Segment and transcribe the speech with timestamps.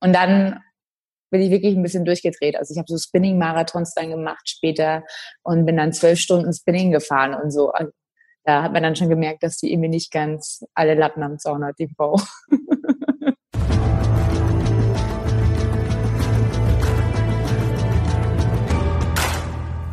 [0.00, 0.60] Und dann
[1.30, 2.54] bin ich wirklich ein bisschen durchgedreht.
[2.54, 5.02] Also ich habe so Spinning-Marathons dann gemacht später
[5.42, 7.72] und bin dann zwölf Stunden Spinning gefahren und so.
[7.72, 7.90] Also
[8.44, 11.64] da hat man dann schon gemerkt, dass die irgendwie nicht ganz alle Latten am Zaun
[11.64, 12.20] hat, die Frau.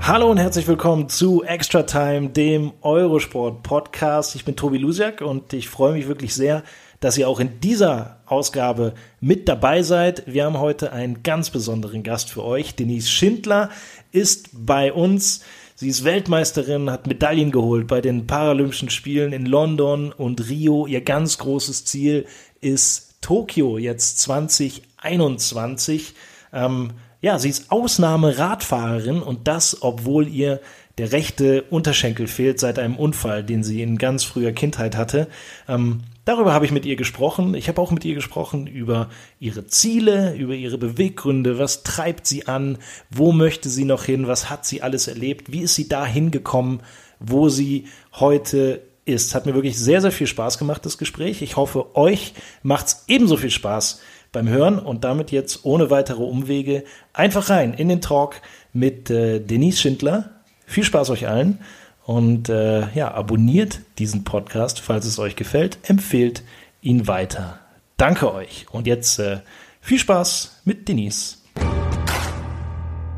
[0.01, 4.35] Hallo und herzlich willkommen zu Extra Time, dem Eurosport Podcast.
[4.35, 6.61] Ich bin Tobi Lusiak und ich freue mich wirklich sehr,
[6.99, 10.23] dass ihr auch in dieser Ausgabe mit dabei seid.
[10.25, 12.75] Wir haben heute einen ganz besonderen Gast für euch.
[12.75, 13.69] Denise Schindler
[14.11, 15.41] ist bei uns.
[15.75, 20.87] Sie ist Weltmeisterin, hat Medaillen geholt bei den Paralympischen Spielen in London und Rio.
[20.87, 22.25] Ihr ganz großes Ziel
[22.61, 26.13] ist Tokio jetzt 2021.
[26.53, 30.61] Ähm, ja, sie ist Ausnahmeradfahrerin und das, obwohl ihr
[30.97, 35.27] der rechte Unterschenkel fehlt seit einem Unfall, den sie in ganz früher Kindheit hatte.
[35.67, 37.53] Ähm, darüber habe ich mit ihr gesprochen.
[37.53, 39.09] Ich habe auch mit ihr gesprochen über
[39.39, 42.77] ihre Ziele, über ihre Beweggründe, was treibt sie an,
[43.09, 46.81] wo möchte sie noch hin, was hat sie alles erlebt, wie ist sie da hingekommen,
[47.19, 49.35] wo sie heute ist.
[49.35, 51.41] Hat mir wirklich sehr, sehr viel Spaß gemacht, das Gespräch.
[51.41, 54.01] Ich hoffe, euch macht es ebenso viel Spaß
[54.31, 58.41] beim Hören und damit jetzt ohne weitere Umwege einfach rein in den Talk
[58.73, 60.31] mit äh, Denise Schindler.
[60.65, 61.59] Viel Spaß euch allen
[62.05, 66.43] und äh, ja, abonniert diesen Podcast, falls es euch gefällt, empfehlt
[66.81, 67.59] ihn weiter.
[67.97, 69.39] Danke euch und jetzt äh,
[69.81, 71.37] viel Spaß mit Denise.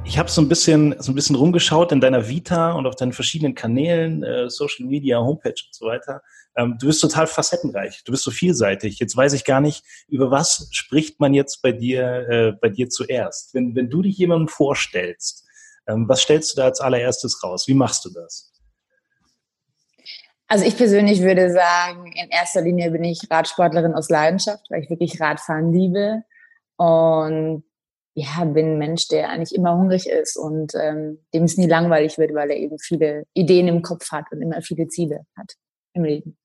[0.05, 3.11] Ich habe so ein bisschen so ein bisschen rumgeschaut in deiner Vita und auf deinen
[3.11, 6.21] verschiedenen Kanälen, äh, Social Media, Homepage und so weiter.
[6.55, 8.99] Ähm, du bist total facettenreich, du bist so vielseitig.
[8.99, 12.89] Jetzt weiß ich gar nicht, über was spricht man jetzt bei dir, äh, bei dir
[12.89, 13.53] zuerst.
[13.53, 15.45] Wenn, wenn du dich jemandem vorstellst,
[15.87, 17.67] ähm, was stellst du da als allererstes raus?
[17.67, 18.53] Wie machst du das?
[20.47, 24.89] Also ich persönlich würde sagen, in erster Linie bin ich Radsportlerin aus Leidenschaft, weil ich
[24.89, 26.23] wirklich Radfahren liebe
[26.77, 27.63] und
[28.13, 32.17] ja, bin ein Mensch, der eigentlich immer hungrig ist und ähm, dem es nie langweilig
[32.17, 35.53] wird, weil er eben viele Ideen im Kopf hat und immer viele Ziele hat
[35.93, 36.37] im Leben.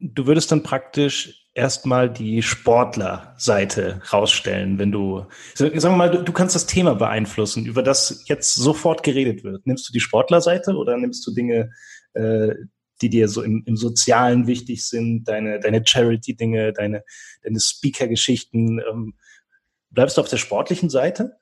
[0.00, 6.32] Du würdest dann praktisch erstmal die Sportlerseite rausstellen, wenn du, sagen wir mal, du, du,
[6.32, 9.66] kannst das Thema beeinflussen, über das jetzt sofort geredet wird.
[9.66, 11.72] Nimmst du die Sportlerseite oder nimmst du Dinge,
[12.14, 12.54] äh,
[13.00, 17.04] die dir so im, im Sozialen wichtig sind, deine, deine Charity-Dinge, deine,
[17.42, 18.80] deine Speaker-Geschichten?
[18.80, 19.14] Ähm,
[19.90, 21.38] bleibst du auf der sportlichen Seite?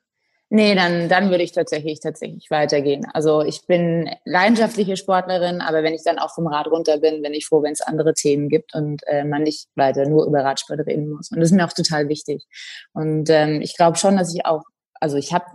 [0.49, 3.05] Nee, dann, dann würde ich tatsächlich, tatsächlich weitergehen.
[3.13, 7.33] Also ich bin leidenschaftliche Sportlerin, aber wenn ich dann auch vom Rad runter bin, bin
[7.33, 10.79] ich froh, wenn es andere Themen gibt und äh, man nicht weiter nur über Radsport
[10.87, 11.31] reden muss.
[11.31, 12.45] Und das ist mir auch total wichtig.
[12.93, 14.63] Und ähm, ich glaube schon, dass ich auch,
[15.01, 15.45] also ich habe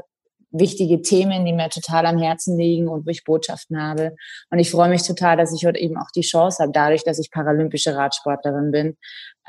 [0.52, 4.14] wichtige Themen, die mir total am Herzen liegen und wo ich Botschaften habe.
[4.50, 7.18] Und ich freue mich total, dass ich heute eben auch die Chance habe, dadurch, dass
[7.18, 8.96] ich paralympische Radsportlerin bin,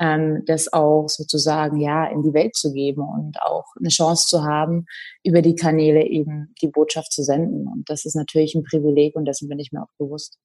[0.00, 4.44] ähm, das auch sozusagen ja in die Welt zu geben und auch eine Chance zu
[4.44, 4.86] haben,
[5.22, 7.68] über die Kanäle eben die Botschaft zu senden.
[7.68, 10.38] Und das ist natürlich ein Privileg und dessen bin ich mir auch bewusst.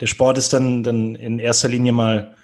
[0.00, 2.34] Der Sport ist dann, dann in erster Linie mal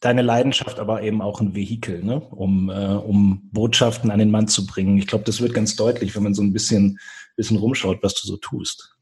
[0.00, 2.20] deine Leidenschaft, aber eben auch ein Vehikel, ne?
[2.20, 4.98] um, äh, um Botschaften an den Mann zu bringen.
[4.98, 6.98] Ich glaube, das wird ganz deutlich, wenn man so ein bisschen,
[7.36, 8.96] bisschen rumschaut, was du so tust.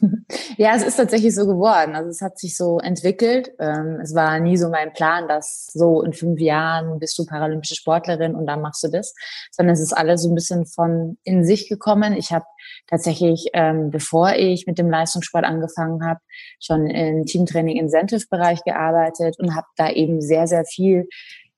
[0.56, 1.94] Ja, es ist tatsächlich so geworden.
[1.94, 3.52] Also es hat sich so entwickelt.
[3.60, 7.76] Ähm, es war nie so mein Plan, dass so in fünf Jahren bist du paralympische
[7.76, 9.14] Sportlerin und dann machst du das,
[9.52, 12.12] sondern es ist alles so ein bisschen von in sich gekommen.
[12.14, 12.44] Ich habe
[12.88, 16.20] tatsächlich, ähm, bevor ich mit dem Leistungssport angefangen habe,
[16.60, 21.08] schon im Teamtraining Incentive-Bereich gearbeitet und habe da eben sehr, sehr viel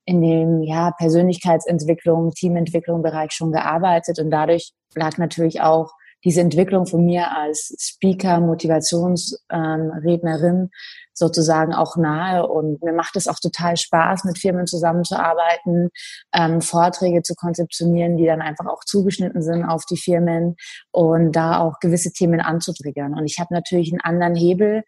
[0.04, 5.92] in dem ja, Persönlichkeitsentwicklung, Teamentwicklung Bereich schon gearbeitet und dadurch lag natürlich auch
[6.24, 10.70] diese Entwicklung von mir als Speaker, Motivationsrednerin ähm,
[11.14, 12.46] sozusagen auch nahe.
[12.46, 15.90] Und mir macht es auch total Spaß, mit Firmen zusammenzuarbeiten,
[16.34, 20.56] ähm, Vorträge zu konzeptionieren, die dann einfach auch zugeschnitten sind auf die Firmen
[20.90, 23.14] und da auch gewisse Themen anzutriggern.
[23.14, 24.82] Und ich habe natürlich einen anderen Hebel.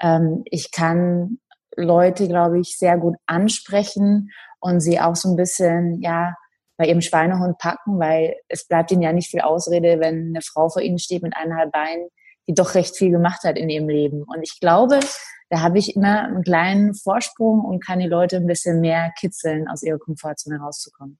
[0.00, 1.38] Ähm, ich kann
[1.76, 4.30] Leute, glaube ich, sehr gut ansprechen
[4.60, 6.34] und sie auch so ein bisschen, ja,
[6.78, 10.70] bei ihrem Schweinehund packen, weil es bleibt ihnen ja nicht viel Ausrede, wenn eine Frau
[10.70, 12.08] vor ihnen steht mit eineinhalb Beinen,
[12.48, 14.22] die doch recht viel gemacht hat in ihrem Leben.
[14.22, 15.00] Und ich glaube,
[15.50, 19.66] da habe ich immer einen kleinen Vorsprung und kann die Leute ein bisschen mehr kitzeln,
[19.68, 21.18] aus ihrer Komfortzone rauszukommen.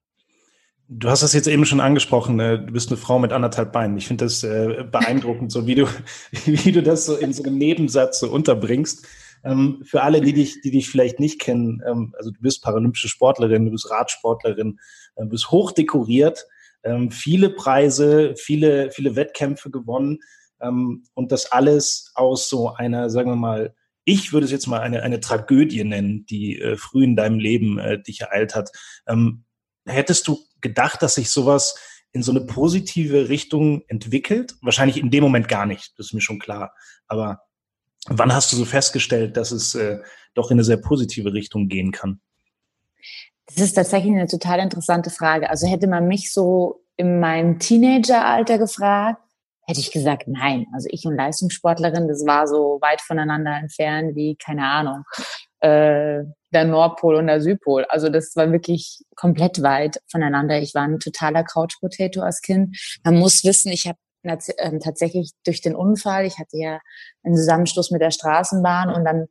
[0.91, 3.99] Du hast das jetzt eben schon angesprochen, äh, du bist eine Frau mit anderthalb Beinen.
[3.99, 5.87] Ich finde das äh, beeindruckend, so wie du,
[6.47, 9.07] wie du das so in so einem Nebensatz so unterbringst.
[9.45, 13.09] Ähm, für alle, die dich, die dich vielleicht nicht kennen, ähm, also du bist paralympische
[13.09, 14.79] Sportlerin, du bist Radsportlerin,
[15.19, 16.47] äh, bist hoch dekoriert,
[16.83, 20.21] ähm, viele Preise, viele, viele Wettkämpfe gewonnen
[20.61, 23.77] und das alles aus so einer, sagen wir mal,
[24.09, 27.79] ich würde es jetzt mal eine, eine Tragödie nennen, die äh, früh in deinem Leben
[27.79, 28.71] äh, dich ereilt hat.
[29.07, 29.45] Ähm,
[29.85, 31.79] hättest du gedacht, dass sich sowas
[32.13, 34.55] in so eine positive Richtung entwickelt?
[34.63, 36.73] Wahrscheinlich in dem Moment gar nicht, das ist mir schon klar.
[37.07, 37.43] Aber
[38.09, 39.99] wann hast du so festgestellt, dass es äh,
[40.33, 42.23] doch in eine sehr positive Richtung gehen kann?
[43.49, 45.49] Das ist tatsächlich eine total interessante Frage.
[45.51, 49.23] Also hätte man mich so in meinem Teenageralter gefragt,
[49.67, 50.67] hätte ich gesagt, nein.
[50.75, 55.05] Also ich und Leistungssportlerin, das war so weit voneinander entfernt wie, keine Ahnung,
[55.61, 57.85] äh, der Nordpol und der Südpol.
[57.89, 60.59] Also das war wirklich komplett weit voneinander.
[60.61, 62.77] Ich war ein totaler Couch-Potato als Kind.
[63.05, 63.99] Man muss wissen, ich habe
[64.59, 66.81] ähm, tatsächlich durch den Unfall, ich hatte ja
[67.23, 69.27] einen Zusammenstoß mit der Straßenbahn und dann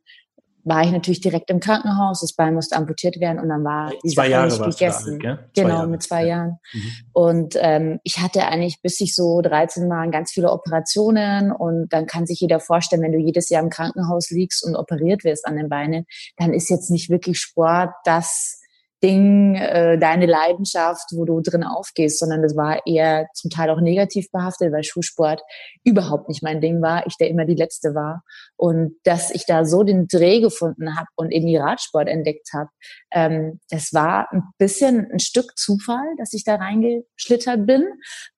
[0.64, 4.08] war ich natürlich direkt im Krankenhaus, das Bein musste amputiert werden und dann war die
[4.08, 5.26] zwei Sache Jahre nicht gegessen.
[5.26, 5.88] Alt, genau, Jahre.
[5.88, 6.58] mit zwei Jahren.
[6.72, 6.92] Mhm.
[7.12, 12.06] Und ähm, ich hatte eigentlich, bis ich so 13 war, ganz viele Operationen und dann
[12.06, 15.56] kann sich jeder vorstellen, wenn du jedes Jahr im Krankenhaus liegst und operiert wirst an
[15.56, 16.06] den Beinen,
[16.36, 18.60] dann ist jetzt nicht wirklich Sport das,
[19.02, 23.80] Ding, äh, deine Leidenschaft, wo du drin aufgehst, sondern das war eher zum Teil auch
[23.80, 25.42] negativ behaftet, weil Schulsport
[25.84, 28.22] überhaupt nicht mein Ding war, ich der immer die Letzte war.
[28.56, 32.70] Und dass ich da so den Dreh gefunden habe und in die Radsport entdeckt habe,
[33.12, 37.86] ähm, das war ein bisschen ein Stück Zufall, dass ich da reingeschlittert bin.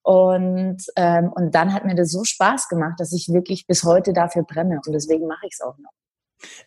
[0.03, 4.13] Und, ähm, und dann hat mir das so Spaß gemacht, dass ich wirklich bis heute
[4.13, 4.79] dafür brenne.
[4.85, 5.91] Und deswegen mache ich es auch noch.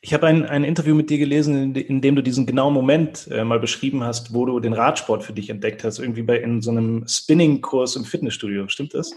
[0.00, 3.28] Ich habe ein, ein Interview mit dir gelesen, in, in dem du diesen genauen Moment
[3.30, 6.62] äh, mal beschrieben hast, wo du den Radsport für dich entdeckt hast, irgendwie bei in
[6.62, 8.68] so einem Spinning-Kurs im Fitnessstudio.
[8.68, 9.12] Stimmt das?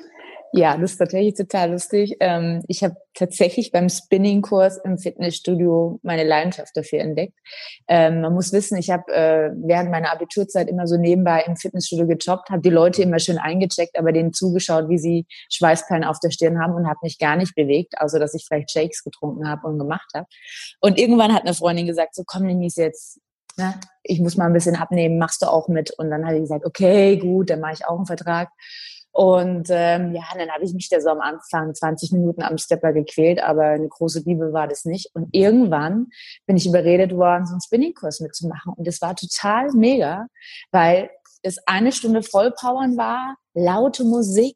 [0.53, 2.15] Ja, das ist tatsächlich total lustig.
[2.19, 7.33] Ähm, ich habe tatsächlich beim Spinning-Kurs im Fitnessstudio meine Leidenschaft dafür entdeckt.
[7.87, 12.07] Ähm, man muss wissen, ich habe äh, während meiner Abiturzeit immer so nebenbei im Fitnessstudio
[12.07, 16.31] gejobbt, habe die Leute immer schön eingecheckt, aber denen zugeschaut, wie sie Schweißperlen auf der
[16.31, 19.67] Stirn haben und habe mich gar nicht bewegt, also dass ich vielleicht Shakes getrunken habe
[19.67, 20.27] und gemacht habe.
[20.79, 23.19] Und irgendwann hat eine Freundin gesagt, so komm, Denise, jetzt
[23.59, 23.73] Ne?
[24.03, 25.91] ich muss mal ein bisschen abnehmen, machst du auch mit?
[25.97, 28.49] Und dann habe ich gesagt, okay, gut, dann mache ich auch einen Vertrag.
[29.17, 32.93] Und ähm, ja, dann habe ich mich da so am Anfang 20 Minuten am Stepper
[32.93, 35.09] gequält, aber eine große Liebe war das nicht.
[35.15, 36.09] Und irgendwann
[36.45, 38.73] bin ich überredet worden, so einen Spinningkurs mitzumachen.
[38.73, 40.27] Und das war total mega,
[40.71, 41.09] weil
[41.41, 44.55] es eine Stunde Vollpowern war, laute Musik,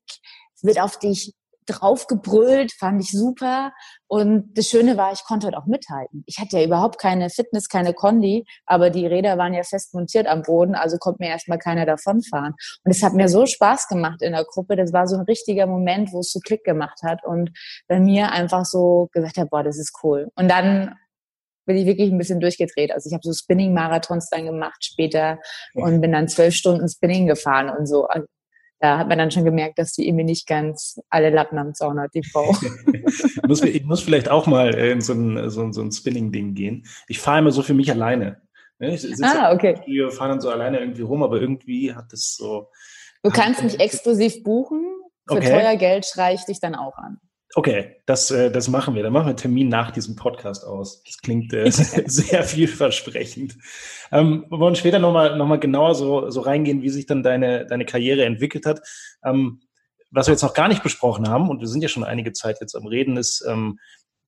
[0.61, 1.33] wird auf dich
[1.71, 3.71] draufgebrüllt, fand ich super.
[4.07, 6.23] Und das Schöne war, ich konnte halt auch mithalten.
[6.25, 10.27] Ich hatte ja überhaupt keine Fitness, keine Kondi, aber die Räder waren ja fest montiert
[10.27, 12.53] am Boden, also konnte mir erstmal keiner davonfahren.
[12.83, 14.75] Und es hat mir so Spaß gemacht in der Gruppe.
[14.75, 17.51] Das war so ein richtiger Moment, wo es so Klick gemacht hat und
[17.87, 20.29] bei mir einfach so gesagt hat, boah, das ist cool.
[20.35, 20.95] Und dann
[21.65, 22.91] bin ich wirklich ein bisschen durchgedreht.
[22.91, 25.39] Also ich habe so Spinning-Marathons dann gemacht später
[25.73, 28.07] und bin dann zwölf Stunden Spinning gefahren und so.
[28.81, 31.99] Da hat man dann schon gemerkt, dass die irgendwie nicht ganz alle Lappen am Zaun
[31.99, 32.55] hat, die Frau.
[32.91, 36.55] ich, muss, ich muss vielleicht auch mal in so ein, so ein, so ein Spinning-Ding
[36.55, 36.87] gehen.
[37.07, 38.41] Ich fahre immer so für mich alleine.
[38.79, 39.79] Ne, ich sitze ah, okay.
[39.85, 42.69] Wir fahren dann so alleine irgendwie rum, aber irgendwie hat es so.
[43.21, 44.83] Du kannst mich exklusiv buchen.
[45.27, 45.51] Für okay.
[45.51, 47.19] teuer Geld schreie ich dich dann auch an.
[47.53, 49.03] Okay, das, äh, das machen wir.
[49.03, 51.03] Dann machen wir einen Termin nach diesem Podcast aus.
[51.03, 53.57] Das klingt äh, sehr vielversprechend.
[54.11, 57.65] Ähm, wir wollen später nochmal noch mal genauer so, so reingehen, wie sich dann deine,
[57.65, 58.81] deine Karriere entwickelt hat.
[59.23, 59.61] Ähm,
[60.11, 62.57] was wir jetzt noch gar nicht besprochen haben, und wir sind ja schon einige Zeit
[62.61, 63.79] jetzt am Reden, ist ähm,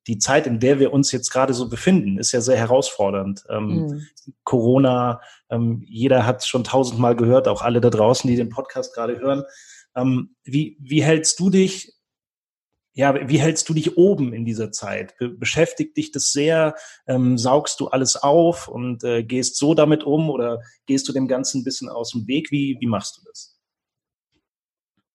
[0.07, 3.43] die Zeit, in der wir uns jetzt gerade so befinden, ist ja sehr herausfordernd.
[3.49, 4.07] Ähm, mhm.
[4.43, 9.17] Corona, ähm, jeder hat schon tausendmal gehört, auch alle da draußen, die den Podcast gerade
[9.19, 9.43] hören.
[9.95, 11.92] Ähm, wie, wie hältst du dich
[12.93, 15.17] ja, wie hältst du dich oben in dieser Zeit?
[15.17, 16.75] Be beschäftigt dich das sehr?
[17.07, 21.27] Ähm, saugst du alles auf und äh, gehst so damit um oder gehst du dem
[21.27, 22.51] Ganzen ein bisschen aus dem Weg?
[22.51, 23.57] Wie, wie machst du das?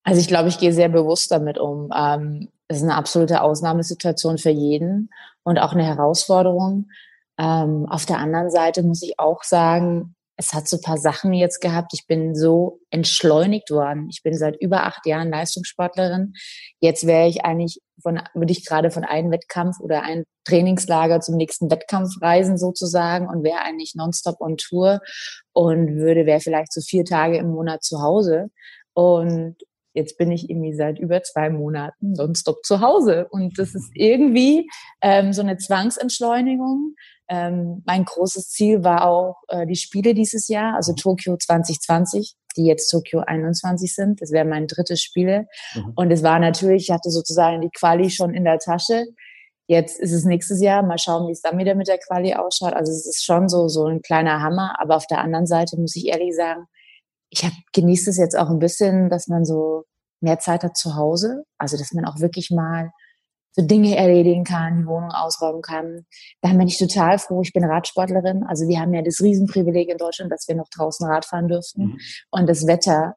[0.03, 1.91] Also ich glaube, ich gehe sehr bewusst damit um.
[1.95, 5.11] Ähm, es ist eine absolute Ausnahmesituation für jeden
[5.45, 6.91] und auch eine Herausforderung.
[7.39, 11.33] Ähm, auf der anderen Seite muss ich auch sagen, es hat so ein paar Sachen
[11.33, 11.93] jetzt gehabt.
[11.95, 14.09] Ich bin so entschleunigt worden.
[14.09, 16.33] Ich bin seit über acht Jahren Leistungssportlerin.
[16.79, 21.35] Jetzt wäre ich eigentlich von, würde ich gerade von einem Wettkampf oder ein Trainingslager zum
[21.35, 25.01] nächsten Wettkampf reisen sozusagen und wäre eigentlich nonstop on Tour
[25.53, 28.47] und würde, wäre vielleicht so vier Tage im Monat zu Hause.
[28.95, 29.57] Und
[29.95, 33.27] jetzt bin ich irgendwie seit über zwei Monaten nonstop zu Hause.
[33.31, 34.69] Und das ist irgendwie
[35.01, 36.95] ähm, so eine Zwangsentschleunigung.
[37.29, 42.65] Ähm, mein großes Ziel war auch äh, die Spiele dieses Jahr, also Tokio 2020, die
[42.65, 44.23] jetzt Tokio 21 sind.
[44.23, 45.47] Das wäre mein drittes Spiel.
[45.75, 45.93] Mhm.
[45.95, 49.05] Und es war natürlich, ich hatte sozusagen die Quali schon in der Tasche.
[49.67, 50.83] Jetzt ist es nächstes Jahr.
[50.83, 52.73] Mal schauen, wie es dann wieder mit der Quali ausschaut.
[52.73, 54.77] Also es ist schon so, so ein kleiner Hammer.
[54.81, 56.65] Aber auf der anderen Seite muss ich ehrlich sagen,
[57.31, 59.85] ich hab, genieße es jetzt auch ein bisschen, dass man so
[60.21, 61.45] mehr Zeit hat zu Hause.
[61.59, 62.91] Also, dass man auch wirklich mal
[63.53, 66.07] so Dinge erledigen kann, die Wohnung ausräumen kann.
[66.43, 67.43] Da bin ich total froh.
[67.43, 68.45] Ich bin Radsportlerin.
[68.45, 71.85] Also wir haben ja das Riesenprivileg in Deutschland, dass wir noch draußen Radfahren dürfen.
[71.85, 71.99] Mhm.
[72.31, 73.17] Und das Wetter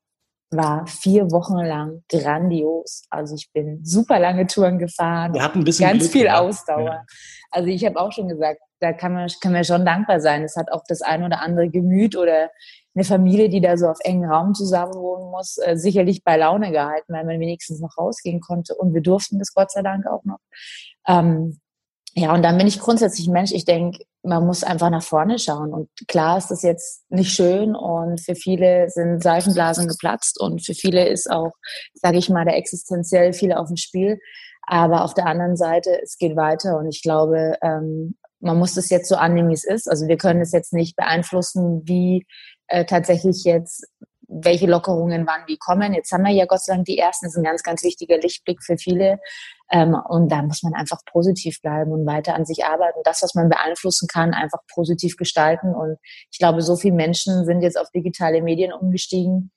[0.52, 3.04] war vier Wochen lang grandios.
[3.10, 5.34] Also ich bin super lange Touren gefahren.
[5.34, 6.86] Wir hatten ein bisschen ganz Glück, viel Ausdauer.
[6.86, 7.06] Ja.
[7.52, 10.44] Also ich habe auch schon gesagt, da kann man, kann man schon dankbar sein.
[10.44, 12.50] Es hat auch das ein oder andere Gemüt oder
[12.94, 17.14] eine Familie, die da so auf engen Raum zusammenwohnen muss, äh, sicherlich bei Laune gehalten,
[17.14, 18.76] weil man wenigstens noch rausgehen konnte.
[18.76, 20.40] Und wir durften das Gott sei Dank auch noch.
[21.08, 21.61] Ähm,
[22.14, 23.52] ja, und dann bin ich grundsätzlich Mensch.
[23.54, 25.74] Ich denke, man muss einfach nach vorne schauen.
[25.74, 30.74] Und klar ist das jetzt nicht schön und für viele sind Seifenblasen geplatzt und für
[30.74, 31.54] viele ist auch,
[31.94, 34.20] sage ich mal, der existenziell viele auf dem Spiel.
[34.64, 38.90] Aber auf der anderen Seite, es geht weiter und ich glaube, ähm, man muss das
[38.90, 39.90] jetzt so annehmen, wie es ist.
[39.90, 42.26] Also wir können es jetzt nicht beeinflussen, wie
[42.68, 43.88] äh, tatsächlich jetzt
[44.32, 45.94] welche Lockerungen wann wie kommen.
[45.94, 47.26] Jetzt haben wir ja Gott sei Dank die ersten.
[47.26, 49.20] Das ist ein ganz, ganz wichtiger Lichtblick für viele.
[49.72, 53.00] Ähm, und da muss man einfach positiv bleiben und weiter an sich arbeiten.
[53.06, 55.74] Das, was man beeinflussen kann, einfach positiv gestalten.
[55.74, 55.98] Und
[56.30, 59.52] ich glaube, so viele Menschen sind jetzt auf digitale Medien umgestiegen.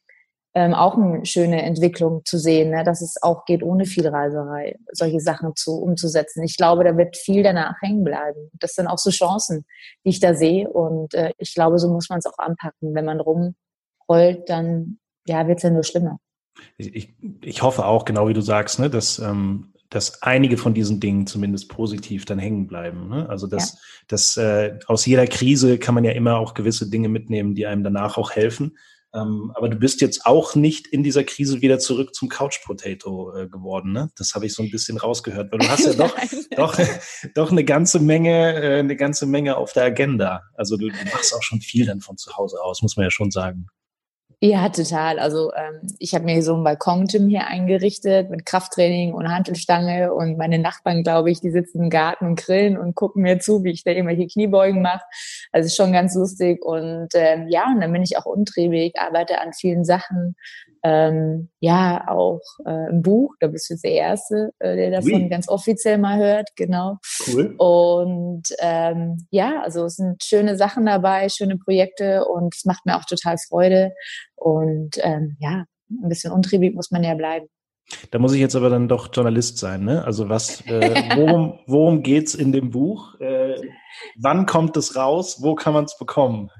[0.57, 2.85] Ähm, auch eine schöne Entwicklung zu sehen, ne?
[2.85, 6.45] dass es auch geht ohne viel Reiserei, solche Sachen zu umzusetzen.
[6.45, 8.51] Ich glaube, da wird viel danach hängen bleiben.
[8.61, 9.65] Das sind auch so Chancen,
[10.05, 10.71] die ich da sehe.
[10.71, 12.95] Und äh, ich glaube, so muss man es auch anpacken.
[12.95, 16.19] Wenn man rumrollt, dann ja, wird es ja nur schlimmer.
[16.79, 20.99] Ich, ich hoffe auch, genau wie du sagst, ne, dass ähm, dass einige von diesen
[20.99, 23.09] Dingen zumindest positiv dann hängen bleiben.
[23.09, 23.29] Ne?
[23.29, 23.79] Also dass, ja.
[24.09, 27.85] dass äh, aus jeder Krise kann man ja immer auch gewisse Dinge mitnehmen, die einem
[27.85, 28.77] danach auch helfen.
[29.15, 33.37] Ähm, aber du bist jetzt auch nicht in dieser Krise wieder zurück zum Couch Potato
[33.37, 33.93] äh, geworden.
[33.93, 34.11] Ne?
[34.17, 36.17] Das habe ich so ein bisschen rausgehört, weil du hast ja doch,
[36.57, 36.77] doch,
[37.37, 40.43] doch eine ganze Menge, äh, eine ganze Menge auf der Agenda.
[40.55, 43.13] Also du, du machst auch schon viel dann von zu Hause aus, muss man ja
[43.13, 43.69] schon sagen.
[44.47, 45.19] Ja, total.
[45.19, 50.37] Also ähm, ich habe mir so ein Balkon-Gym hier eingerichtet mit Krafttraining und Hantelstange und
[50.37, 53.71] meine Nachbarn, glaube ich, die sitzen im Garten und grillen und gucken mir zu, wie
[53.71, 55.03] ich da irgendwelche Kniebeugen mache.
[55.51, 59.41] Also ist schon ganz lustig und ähm, ja, und dann bin ich auch untriebig, arbeite
[59.41, 60.37] an vielen Sachen,
[60.85, 65.15] ähm, ja auch äh, ein Buch, da bist du jetzt der Erste, äh, der davon
[65.15, 65.29] oui.
[65.31, 66.99] ganz offiziell mal hört, genau.
[67.27, 67.55] Cool.
[67.57, 72.97] Und ähm, ja, also es sind schöne Sachen dabei, schöne Projekte und es macht mir
[72.99, 73.93] auch total Freude.
[74.37, 77.47] Und ähm, ja, ein bisschen untriebig muss man ja bleiben.
[78.11, 80.05] Da muss ich jetzt aber dann doch Journalist sein, ne?
[80.05, 80.71] Also was, äh,
[81.17, 83.19] worum, worum geht's in dem Buch?
[83.21, 83.57] Äh,
[84.17, 85.39] wann kommt es raus?
[85.41, 86.51] Wo kann man es bekommen?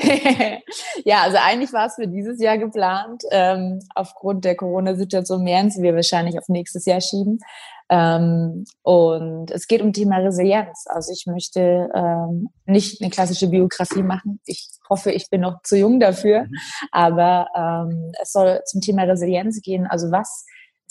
[1.04, 3.22] ja, also eigentlich war es für dieses Jahr geplant.
[3.30, 7.38] Ähm, aufgrund der Corona-Situation werden wir wahrscheinlich auf nächstes Jahr schieben.
[7.90, 10.84] Ähm, und es geht um Thema Resilienz.
[10.86, 14.40] Also ich möchte ähm, nicht eine klassische Biografie machen.
[14.44, 16.44] Ich hoffe, ich bin noch zu jung dafür.
[16.44, 16.54] Mhm.
[16.92, 19.86] Aber ähm, es soll zum Thema Resilienz gehen.
[19.86, 20.46] Also was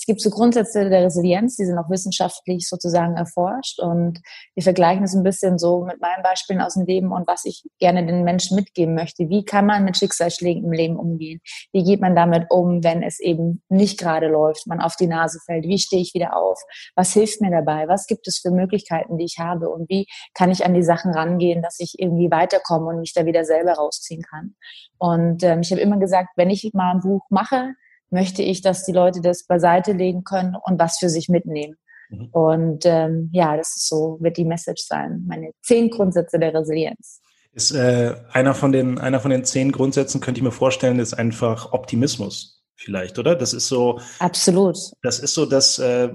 [0.10, 4.20] gibt so Grundsätze der Resilienz, die sind auch wissenschaftlich sozusagen erforscht und
[4.56, 7.62] wir vergleichen es ein bisschen so mit meinen Beispielen aus dem Leben und was ich
[7.78, 9.30] gerne den Menschen mitgeben möchte.
[9.30, 11.42] Wie kann man mit Schicksalsschlägen im Leben umgehen?
[11.74, 15.40] Wie geht man damit um, wenn es eben nicht gerade läuft, man auf die Nase
[15.46, 15.66] fällt?
[15.66, 16.60] Wie stehe ich wieder auf?
[16.96, 17.88] Was hilft mir dabei?
[17.88, 19.70] Was gibt es für Möglichkeiten, die ich habe?
[19.70, 23.28] Und wie kann ich an die Sachen rangehen, dass ich irgendwie weiterkomme und mich da
[23.28, 24.56] wieder selber rausziehen kann?
[24.98, 27.76] Und ähm, ich habe immer gesagt, wenn ich mal ein Buch mache,
[28.12, 31.76] möchte ich, dass die Leute das beiseite legen können und was für sich mitnehmen.
[32.10, 32.30] Mhm.
[32.32, 35.24] Und ähm, ja, das ist so, wird die Message sein.
[35.28, 37.22] Meine zehn Grundsätze der Resilienz.
[37.54, 41.14] Ist äh, einer von den einer von den zehn Grundsätzen könnte ich mir vorstellen, ist
[41.14, 43.36] einfach Optimismus vielleicht, oder?
[43.36, 44.00] Das ist so.
[44.20, 44.78] Absolut.
[45.02, 46.10] Das ist so das, äh,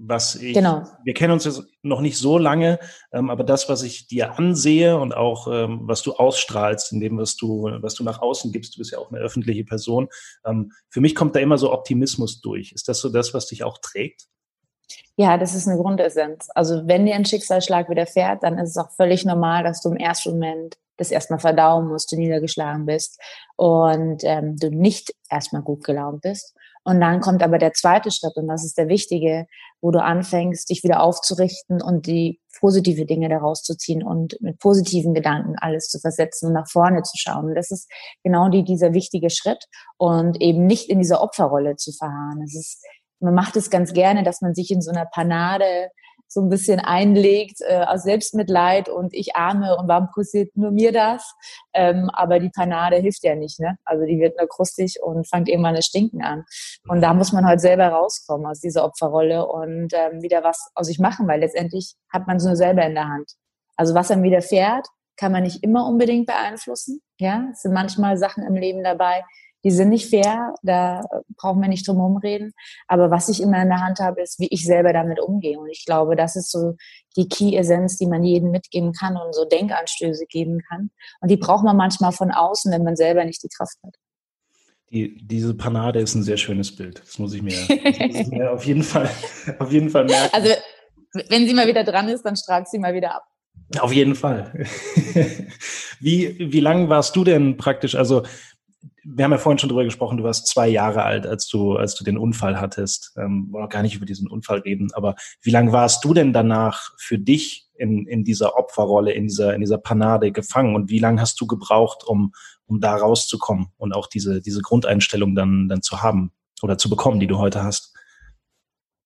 [0.00, 0.84] was ich, genau.
[1.02, 2.78] wir kennen uns jetzt noch nicht so lange,
[3.12, 7.18] ähm, aber das, was ich dir ansehe und auch ähm, was du ausstrahlst, in dem,
[7.18, 10.08] was du, was du nach außen gibst, du bist ja auch eine öffentliche Person,
[10.46, 12.72] ähm, für mich kommt da immer so Optimismus durch.
[12.72, 14.28] Ist das so das, was dich auch trägt?
[15.16, 16.48] Ja, das ist eine Grundessenz.
[16.54, 19.96] Also wenn dir ein Schicksalsschlag widerfährt, dann ist es auch völlig normal, dass du im
[19.96, 23.20] ersten Moment das erstmal verdauen musst, du niedergeschlagen bist
[23.56, 26.54] und ähm, du nicht erstmal gut gelaunt bist.
[26.88, 29.46] Und dann kommt aber der zweite Schritt und das ist der wichtige,
[29.82, 34.58] wo du anfängst, dich wieder aufzurichten und die positive Dinge daraus zu ziehen und mit
[34.58, 37.50] positiven Gedanken alles zu versetzen und nach vorne zu schauen.
[37.50, 37.92] Und das ist
[38.24, 39.66] genau die, dieser wichtige Schritt
[39.98, 42.40] und eben nicht in dieser Opferrolle zu verharren.
[42.42, 42.82] Es ist,
[43.20, 45.90] man macht es ganz gerne, dass man sich in so einer Panade
[46.28, 50.92] so ein bisschen einlegt äh, aus Selbstmitleid und ich arme und warum passiert nur mir
[50.92, 51.34] das?
[51.72, 53.76] Ähm, aber die Panade hilft ja nicht, ne?
[53.84, 56.44] Also die wird nur krustig und fängt irgendwann das Stinken an.
[56.86, 60.86] Und da muss man halt selber rauskommen aus dieser Opferrolle und ähm, wieder was aus
[60.86, 63.32] sich machen, weil letztendlich hat man es nur selber in der Hand.
[63.76, 67.00] Also was einem widerfährt, kann man nicht immer unbedingt beeinflussen.
[67.18, 69.24] Ja, es sind manchmal Sachen im Leben dabei,
[69.64, 71.02] die sind nicht fair, da
[71.36, 72.52] brauchen wir nicht drum herum reden.
[72.86, 75.58] Aber was ich immer in der Hand habe, ist, wie ich selber damit umgehe.
[75.58, 76.76] Und ich glaube, das ist so
[77.16, 80.90] die Key-Essenz, die man jedem mitgeben kann und so Denkanstöße geben kann.
[81.20, 83.94] Und die braucht man manchmal von außen, wenn man selber nicht die Kraft hat.
[84.90, 87.02] Die, diese Panade ist ein sehr schönes Bild.
[87.04, 87.52] Das muss ich mir,
[88.08, 89.10] muss ich mir auf, jeden Fall,
[89.58, 90.30] auf jeden Fall merken.
[90.32, 90.50] Also,
[91.28, 93.24] wenn sie mal wieder dran ist, dann strahlt sie mal wieder ab.
[93.80, 94.52] Auf jeden Fall.
[96.00, 97.96] wie, wie lang warst du denn praktisch?
[97.96, 98.22] Also
[99.10, 101.94] wir haben ja vorhin schon drüber gesprochen, du warst zwei Jahre alt, als du, als
[101.94, 103.12] du den Unfall hattest.
[103.16, 106.32] Ähm, wollen auch gar nicht über diesen Unfall reden, aber wie lange warst du denn
[106.32, 110.98] danach für dich in, in dieser Opferrolle, in dieser, in dieser Panade gefangen und wie
[110.98, 112.32] lange hast du gebraucht, um,
[112.66, 117.20] um da rauszukommen und auch diese, diese Grundeinstellung dann, dann zu haben oder zu bekommen,
[117.20, 117.94] die du heute hast?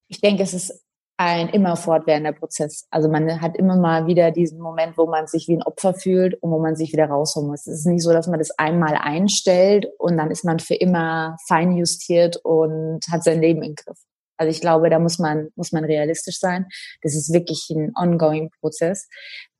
[0.09, 0.82] Ich denke, es ist
[1.25, 2.87] ein immer fortwährender Prozess.
[2.91, 6.35] Also man hat immer mal wieder diesen Moment, wo man sich wie ein Opfer fühlt
[6.43, 7.67] und wo man sich wieder rausholen muss.
[7.67, 11.37] Es ist nicht so, dass man das einmal einstellt und dann ist man für immer
[11.47, 13.99] feinjustiert und hat sein Leben im Griff.
[14.37, 16.67] Also ich glaube, da muss man, muss man realistisch sein.
[17.03, 19.09] Das ist wirklich ein ongoing Prozess.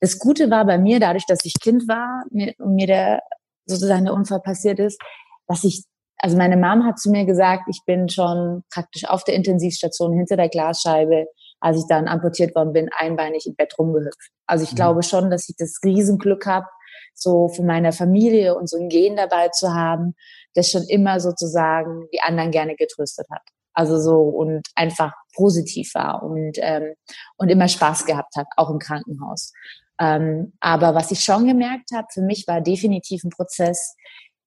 [0.01, 2.25] Das Gute war bei mir, dadurch, dass ich Kind war
[2.59, 3.23] und mir der
[3.67, 5.01] sozusagen der Unfall passiert ist,
[5.47, 5.85] dass ich
[6.19, 10.37] also meine Mom hat zu mir gesagt, ich bin schon praktisch auf der Intensivstation hinter
[10.37, 11.27] der Glasscheibe
[11.63, 14.31] als ich dann amputiert worden bin, einbeinig im Bett rumgehüpft.
[14.47, 14.77] Also ich mhm.
[14.77, 16.67] glaube schon, dass ich das Riesenglück habe,
[17.15, 20.15] so von meiner Familie und so ein Gen dabei zu haben,
[20.55, 23.43] das schon immer sozusagen die anderen gerne getröstet hat.
[23.75, 26.95] Also so und einfach positiv war und, ähm,
[27.37, 29.53] und immer Spaß gehabt hat, auch im Krankenhaus.
[30.01, 33.95] Ähm, aber was ich schon gemerkt habe, für mich war definitiv ein Prozess,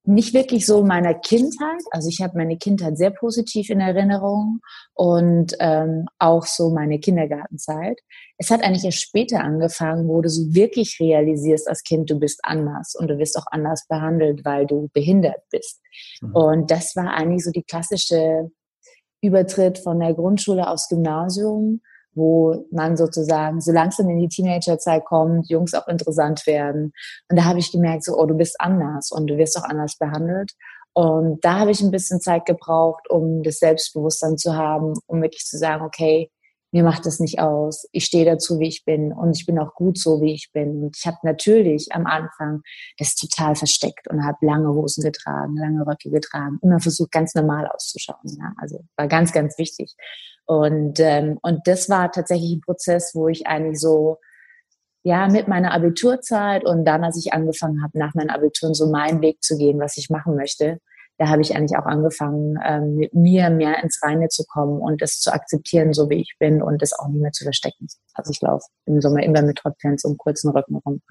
[0.07, 1.81] nicht wirklich so meiner Kindheit.
[1.91, 4.59] Also ich habe meine Kindheit sehr positiv in Erinnerung
[4.93, 7.99] und ähm, auch so meine Kindergartenzeit.
[8.37, 12.39] Es hat eigentlich erst später angefangen, wo du so wirklich realisierst als Kind, du bist
[12.43, 15.81] anders und du wirst auch anders behandelt, weil du behindert bist.
[16.21, 16.35] Mhm.
[16.35, 18.51] Und das war eigentlich so die klassische
[19.21, 21.81] Übertritt von der Grundschule aufs Gymnasium
[22.15, 26.93] wo man sozusagen so langsam in die Teenagerzeit kommt, Jungs auch interessant werden.
[27.29, 29.97] Und da habe ich gemerkt, so, oh, du bist anders und du wirst auch anders
[29.97, 30.53] behandelt.
[30.93, 35.43] Und da habe ich ein bisschen Zeit gebraucht, um das Selbstbewusstsein zu haben, um wirklich
[35.43, 36.31] zu sagen, okay,
[36.75, 37.87] mir macht das nicht aus.
[37.93, 40.83] Ich stehe dazu, wie ich bin und ich bin auch gut so, wie ich bin.
[40.83, 42.63] Und ich habe natürlich am Anfang
[42.97, 47.65] das total versteckt und habe lange Hosen getragen, lange Röcke getragen, immer versucht, ganz normal
[47.67, 48.19] auszuschauen.
[48.25, 48.51] Ja?
[48.57, 49.95] Also war ganz, ganz wichtig.
[50.47, 54.17] Und, ähm, und das war tatsächlich ein Prozess, wo ich eigentlich so,
[55.03, 59.21] ja, mit meiner Abiturzeit und dann, als ich angefangen habe, nach meinem Abitur so meinen
[59.21, 60.81] Weg zu gehen, was ich machen möchte,
[61.17, 65.01] da habe ich eigentlich auch angefangen, ähm, mit mir mehr ins Reine zu kommen und
[65.01, 67.87] das zu akzeptieren, so wie ich bin und das auch nicht mehr zu verstecken.
[68.13, 71.01] Also ich laufe im Sommer immer mit Hotpants und kurzen Rücken rum.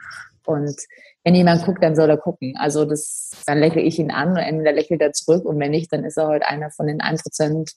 [0.46, 0.76] Und
[1.24, 2.54] wenn jemand guckt, dann soll er gucken.
[2.58, 5.90] Also das, dann lächle ich ihn an und entweder lächelt er zurück und wenn nicht,
[5.92, 7.72] dann ist er heute einer von den 1%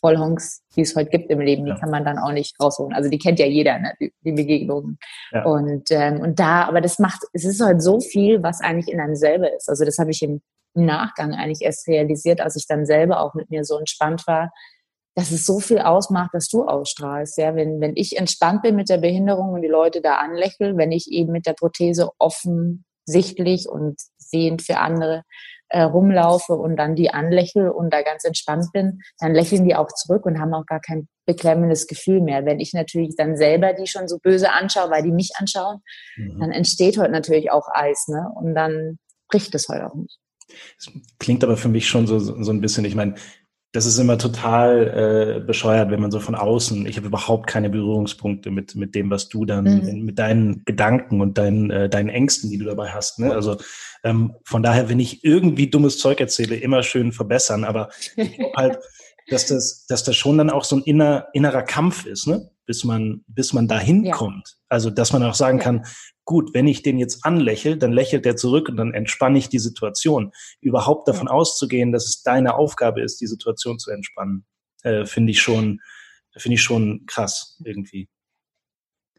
[0.00, 1.74] Vollhonks, die es heute gibt im Leben, ja.
[1.74, 2.92] die kann man dann auch nicht rausholen.
[2.92, 4.98] Also die kennt ja jeder, ne, die, die Begegnungen.
[5.32, 5.44] Ja.
[5.44, 9.00] Und, ähm, und da, aber das macht, es ist halt so viel, was eigentlich in
[9.00, 9.68] einem selber ist.
[9.68, 10.42] Also das habe ich im,
[10.74, 14.50] im Nachgang eigentlich erst realisiert, als ich dann selber auch mit mir so entspannt war,
[15.14, 17.38] dass es so viel ausmacht, dass du ausstrahlst.
[17.38, 20.92] Ja, wenn, wenn ich entspannt bin mit der Behinderung und die Leute da anlächeln, wenn
[20.92, 25.22] ich eben mit der Prothese offen, sichtlich und sehend für andere
[25.68, 29.88] äh, rumlaufe und dann die anlächle und da ganz entspannt bin, dann lächeln die auch
[29.88, 32.44] zurück und haben auch gar kein beklemmendes Gefühl mehr.
[32.44, 35.80] Wenn ich natürlich dann selber die schon so böse anschaue, weil die mich anschauen,
[36.16, 36.40] mhm.
[36.40, 38.28] dann entsteht heute natürlich auch Eis, ne?
[38.34, 40.18] Und dann bricht es heute auch nicht.
[40.76, 43.14] Das klingt aber für mich schon so, so ein bisschen, ich meine,
[43.74, 47.68] das ist immer total äh, bescheuert, wenn man so von außen, ich habe überhaupt keine
[47.68, 50.04] Berührungspunkte mit, mit dem, was du dann, mhm.
[50.04, 53.18] mit deinen Gedanken und deinen, äh, deinen Ängsten, die du dabei hast.
[53.18, 53.34] Ne?
[53.34, 53.56] Also
[54.04, 58.56] ähm, von daher, wenn ich irgendwie dummes Zeug erzähle, immer schön verbessern, aber ich glaube
[58.56, 58.78] halt,
[59.28, 62.50] dass das, dass das schon dann auch so ein inner, innerer Kampf ist, ne?
[62.66, 64.14] Bis man, bis man dahin ja.
[64.14, 64.56] kommt.
[64.68, 65.64] Also, dass man auch sagen ja.
[65.64, 65.86] kann,
[66.24, 69.58] gut, wenn ich den jetzt anlächle, dann lächelt der zurück und dann entspanne ich die
[69.58, 70.32] Situation.
[70.60, 71.32] Überhaupt davon ja.
[71.32, 74.46] auszugehen, dass es deine Aufgabe ist, die Situation zu entspannen,
[74.82, 75.80] äh, finde ich schon,
[76.36, 78.08] finde ich schon krass irgendwie.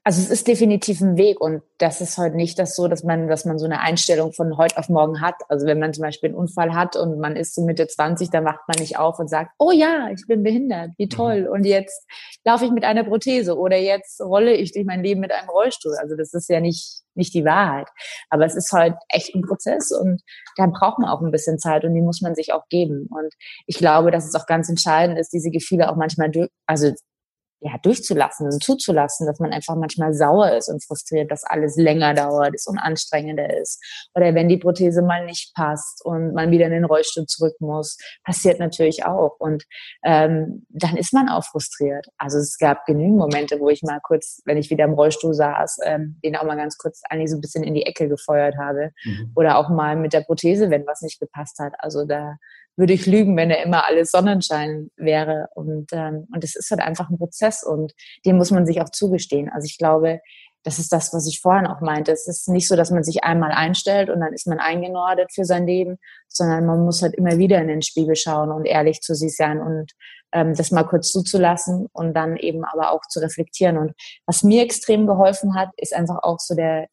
[0.08, 3.28] Also es ist definitiv ein Weg und das ist heute nicht das so, dass man,
[3.28, 5.34] dass man so eine Einstellung von heute auf morgen hat.
[5.50, 8.46] Also wenn man zum Beispiel einen Unfall hat und man ist so Mitte 20, dann
[8.46, 11.41] wacht man nicht auf und sagt, oh ja, ich bin behindert, wie toll.
[11.41, 11.48] Mhm.
[11.48, 12.06] Und jetzt
[12.44, 15.96] laufe ich mit einer Prothese oder jetzt rolle ich durch mein Leben mit einem Rollstuhl.
[16.00, 17.88] Also das ist ja nicht, nicht die Wahrheit.
[18.30, 20.22] Aber es ist halt echt ein Prozess und
[20.56, 23.08] da braucht man auch ein bisschen Zeit und die muss man sich auch geben.
[23.10, 23.34] Und
[23.65, 26.32] ich glaube, dass es auch ganz entscheidend ist, diese Gefühle auch manchmal,
[26.68, 26.91] also
[27.62, 32.13] ja, durchzulassen und zuzulassen, dass man einfach manchmal sauer ist und frustriert, dass alles länger
[32.13, 33.82] dauert ist und anstrengender ist.
[34.13, 37.98] Oder wenn die Prothese mal nicht passt und man wieder in den Rollstuhl zurück muss,
[38.24, 39.36] passiert natürlich auch.
[39.39, 39.63] Und
[40.04, 42.08] ähm, dann ist man auch frustriert.
[42.18, 45.80] Also es gab genügend Momente, wo ich mal kurz, wenn ich wieder im Rollstuhl saß,
[45.86, 48.91] ähm, den auch mal ganz kurz eigentlich so ein bisschen in die Ecke gefeuert habe.
[49.06, 49.32] Mhm.
[49.36, 51.74] Oder auch mal mit der Prothese, wenn was nicht gepasst hat.
[51.80, 52.36] Also da
[52.78, 55.48] würde ich lügen, wenn er immer alles Sonnenschein wäre.
[55.56, 57.94] Und, ähm, und es ist halt einfach ein Prozess und
[58.26, 59.50] den muss man sich auch zugestehen.
[59.50, 60.20] Also ich glaube,
[60.66, 62.12] das ist das, was ich vorhin auch meinte.
[62.12, 65.46] Es ist nicht so, dass man sich einmal einstellt und dann ist man eingenordet für
[65.46, 69.14] sein Leben, sondern man muss halt immer wieder in den Spiegel schauen und ehrlich zu
[69.14, 69.92] sich sein und
[70.32, 73.78] ähm, das mal kurz zuzulassen und dann eben aber auch zu reflektieren.
[73.78, 73.94] Und
[74.26, 76.88] was mir extrem geholfen hat, ist einfach auch so der,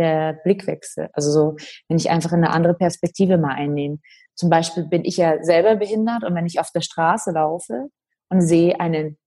[0.00, 1.08] der Blickwechsel.
[1.12, 1.56] Also so,
[1.88, 3.98] wenn ich einfach eine andere Perspektive mal einnehme.
[4.34, 7.88] Zum Beispiel bin ich ja selber behindert und wenn ich auf der Straße laufe
[8.30, 9.18] und sehe einen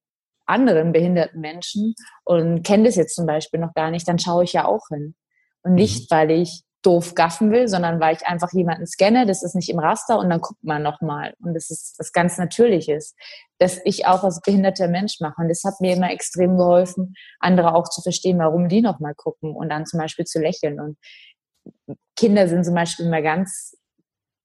[0.46, 4.54] anderen behinderten Menschen und kenne das jetzt zum Beispiel noch gar nicht, dann schaue ich
[4.54, 5.16] ja auch hin.
[5.62, 6.16] Und nicht, mhm.
[6.16, 9.80] weil ich doof gaffen will, sondern weil ich einfach jemanden scanne, das ist nicht im
[9.80, 11.34] Raster und dann guckt man nochmal.
[11.42, 13.16] Und das ist was ganz Natürliches,
[13.58, 15.42] dass ich auch als behinderter Mensch mache.
[15.42, 19.56] Und das hat mir immer extrem geholfen, andere auch zu verstehen, warum die nochmal gucken
[19.56, 20.80] und dann zum Beispiel zu lächeln.
[20.80, 20.98] Und
[22.16, 23.78] Kinder sind zum Beispiel immer ganz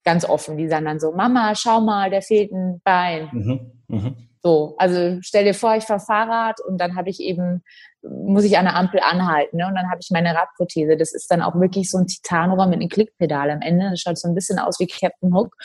[0.05, 0.57] ganz offen.
[0.57, 3.29] Die sagen dann so, Mama, schau mal, der fehlt ein Bein.
[3.31, 3.71] Mhm.
[3.87, 4.28] Mhm.
[4.41, 7.61] So, also stell dir vor, ich fahre Fahrrad und dann habe ich eben,
[8.01, 9.67] muss ich an der Ampel anhalten ne?
[9.67, 10.95] und dann habe ich meine Radprothese.
[10.95, 13.89] Das ist dann auch wirklich so ein Titanrohr mit einem Klickpedal am Ende.
[13.89, 15.55] Das schaut so ein bisschen aus wie Captain Hook.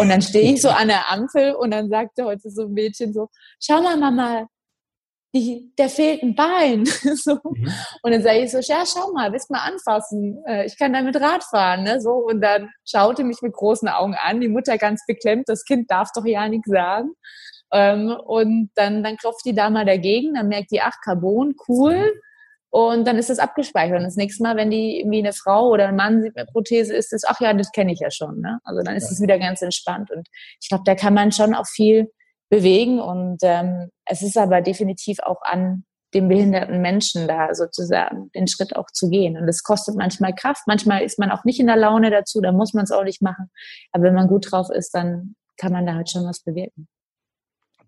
[0.00, 3.12] Und dann stehe ich so an der Ampel und dann sagte heute so ein Mädchen
[3.12, 3.28] so,
[3.60, 4.48] schau mal, Mama,
[5.36, 6.84] die, der fehlt ein Bein.
[7.14, 7.34] so.
[7.44, 7.72] Mhm.
[8.02, 10.42] Und dann sage ich so, ja, schau mal, willst mal anfassen?
[10.46, 11.84] Äh, ich kann damit Rad fahren.
[11.84, 12.00] Ne?
[12.00, 15.90] So, und dann schaute mich mit großen Augen an, die Mutter ganz beklemmt, das Kind
[15.90, 17.10] darf doch ja nichts sagen.
[17.76, 22.14] Ähm, und dann, dann klopft die da mal dagegen, dann merkt die, ach, Carbon, cool.
[22.70, 23.98] Und dann ist das abgespeichert.
[23.98, 26.94] Und das nächste Mal, wenn die irgendwie eine Frau oder ein Mann sieht mit Prothese,
[26.94, 28.40] ist es, ach ja, das kenne ich ja schon.
[28.40, 28.58] Ne?
[28.64, 30.10] Also dann ist es wieder ganz entspannt.
[30.10, 30.26] Und
[30.60, 32.10] ich glaube, da kann man schon auch viel
[32.48, 32.98] bewegen.
[32.98, 35.84] Und ähm, es ist aber definitiv auch an
[36.14, 39.36] dem behinderten Menschen da sozusagen den Schritt auch zu gehen.
[39.36, 42.52] Und es kostet manchmal Kraft, manchmal ist man auch nicht in der Laune dazu, da
[42.52, 43.50] muss man es auch nicht machen.
[43.92, 46.88] Aber wenn man gut drauf ist, dann kann man da halt schon was bewirken.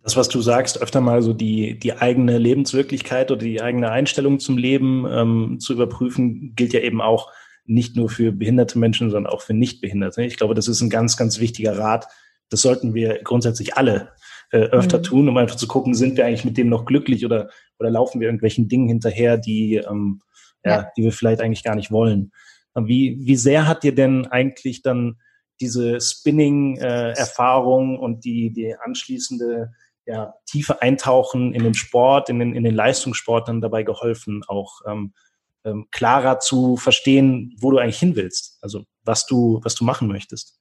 [0.09, 4.41] Das, was du sagst, öfter mal so die, die eigene Lebenswirklichkeit oder die eigene Einstellung
[4.41, 7.31] zum Leben ähm, zu überprüfen, gilt ja eben auch
[7.67, 10.23] nicht nur für behinderte Menschen, sondern auch für Nichtbehinderte.
[10.23, 12.09] Ich glaube, das ist ein ganz, ganz wichtiger Rat.
[12.49, 14.13] Das sollten wir grundsätzlich alle
[14.51, 15.03] äh, öfter mhm.
[15.03, 18.19] tun, um einfach zu gucken, sind wir eigentlich mit dem noch glücklich oder, oder laufen
[18.19, 20.23] wir irgendwelchen Dingen hinterher, die, ähm,
[20.65, 20.71] ja.
[20.71, 22.33] ja die wir vielleicht eigentlich gar nicht wollen.
[22.75, 25.19] Wie, wie sehr hat dir denn eigentlich dann
[25.61, 29.73] diese Spinning-Erfahrung äh, und die, die anschließende
[30.09, 34.81] ja, tiefe Eintauchen in den Sport, in den, in den Leistungssport dann dabei geholfen, auch
[34.87, 35.13] ähm,
[35.65, 40.09] ähm, klarer zu verstehen, wo du eigentlich hin willst, also was du, was du machen
[40.09, 40.59] möchtest?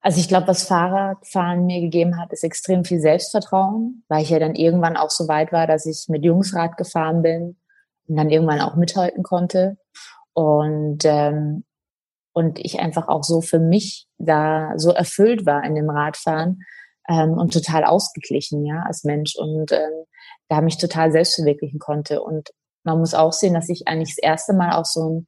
[0.00, 4.38] Also ich glaube, was Fahrradfahren mir gegeben hat, ist extrem viel Selbstvertrauen, weil ich ja
[4.38, 7.56] dann irgendwann auch so weit war, dass ich mit Jungsrad gefahren bin
[8.06, 9.76] und dann irgendwann auch mithalten konnte.
[10.34, 11.64] Und, ähm,
[12.32, 16.62] und ich einfach auch so für mich da so erfüllt war in dem Radfahren
[17.12, 19.34] ähm, und total ausgeglichen, ja, als Mensch.
[19.36, 20.04] Und ähm,
[20.48, 22.22] da mich total selbst verwirklichen konnte.
[22.22, 22.50] Und
[22.84, 25.26] man muss auch sehen, dass ich eigentlich das erste Mal auch so ein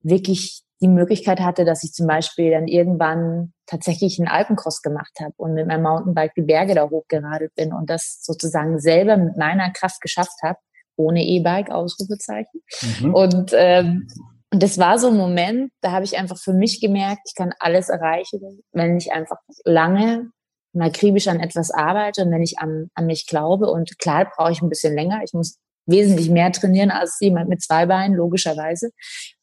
[0.00, 5.32] wirklich die Möglichkeit hatte, dass ich zum Beispiel dann irgendwann tatsächlich einen Alpencross gemacht habe
[5.36, 9.70] und mit meinem Mountainbike die Berge da hochgeradelt bin und das sozusagen selber mit meiner
[9.70, 10.58] Kraft geschafft habe,
[10.96, 12.62] ohne E-Bike, Ausrufezeichen.
[13.00, 13.14] Mhm.
[13.14, 14.08] Und, ähm,
[14.52, 17.54] und das war so ein Moment, da habe ich einfach für mich gemerkt, ich kann
[17.60, 20.30] alles erreichen, wenn ich einfach lange
[20.72, 23.70] und akribisch an etwas arbeite und wenn ich an, an mich glaube.
[23.70, 25.20] Und klar brauche ich ein bisschen länger.
[25.24, 28.90] Ich muss wesentlich mehr trainieren als jemand mit zwei Beinen, logischerweise.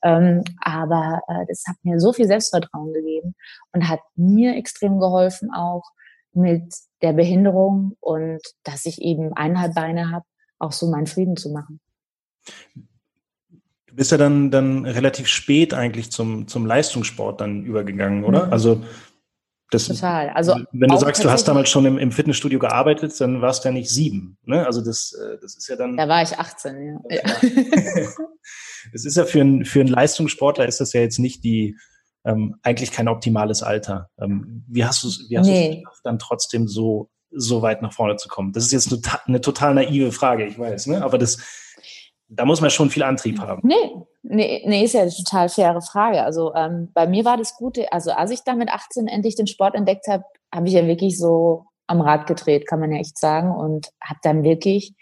[0.03, 3.35] Ähm, aber äh, das hat mir so viel Selbstvertrauen gegeben
[3.73, 5.83] und hat mir extrem geholfen, auch
[6.33, 10.25] mit der Behinderung und dass ich eben eineinhalb Beine habe,
[10.59, 11.79] auch so meinen Frieden zu machen.
[13.87, 18.47] Du bist ja dann, dann relativ spät eigentlich zum, zum Leistungssport dann übergegangen, oder?
[18.47, 18.53] Mhm.
[18.53, 18.83] Also
[19.71, 20.29] Das, Total.
[20.29, 23.69] Also wenn du sagst, du hast damals schon im, im, Fitnessstudio gearbeitet, dann warst du
[23.69, 24.37] ja nicht sieben.
[24.43, 24.65] Ne?
[24.65, 25.95] Also das, äh, das ist ja dann.
[25.95, 27.21] Da war ich 18, ja.
[28.93, 31.77] Es ist ja für einen für einen Leistungssportler ist das ja jetzt nicht die
[32.25, 34.09] ähm, eigentlich kein optimales Alter.
[34.19, 35.83] Ähm, wie hast du wie hast nee.
[35.83, 38.53] du dann trotzdem so so weit nach vorne zu kommen?
[38.53, 41.03] Das ist jetzt eine, eine total naive Frage, ich weiß, ne?
[41.03, 41.37] Aber das
[42.29, 43.61] da muss man schon viel Antrieb haben.
[43.63, 46.23] Nee, nee, nee ist ja eine total faire Frage.
[46.23, 49.47] Also ähm, bei mir war das Gute, also als ich dann mit 18 endlich den
[49.47, 53.17] Sport entdeckt habe, habe ich ja wirklich so am Rad gedreht, kann man ja echt
[53.17, 53.51] sagen.
[53.51, 54.93] Und habe dann wirklich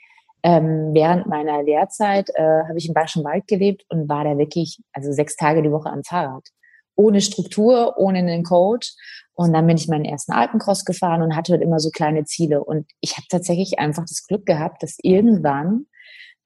[0.41, 4.79] ähm, während meiner Lehrzeit äh, habe ich im Bayerischen Wald gelebt und war da wirklich,
[4.93, 6.47] also sechs Tage die Woche am Fahrrad.
[6.95, 8.93] Ohne Struktur, ohne einen Coach.
[9.33, 12.63] Und dann bin ich meinen ersten Alpencross gefahren und hatte halt immer so kleine Ziele.
[12.63, 15.87] Und ich habe tatsächlich einfach das Glück gehabt, dass irgendwann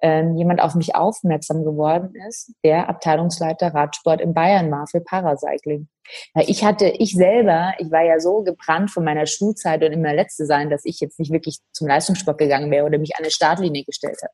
[0.01, 5.87] ähm, jemand auf mich aufmerksam geworden ist, der Abteilungsleiter Radsport in Bayern war für Paracycling.
[6.35, 10.45] Ich hatte, ich selber, ich war ja so gebrannt von meiner Schulzeit und immer Letzte
[10.45, 13.83] sein, dass ich jetzt nicht wirklich zum Leistungssport gegangen wäre oder mich an eine Startlinie
[13.85, 14.33] gestellt habe.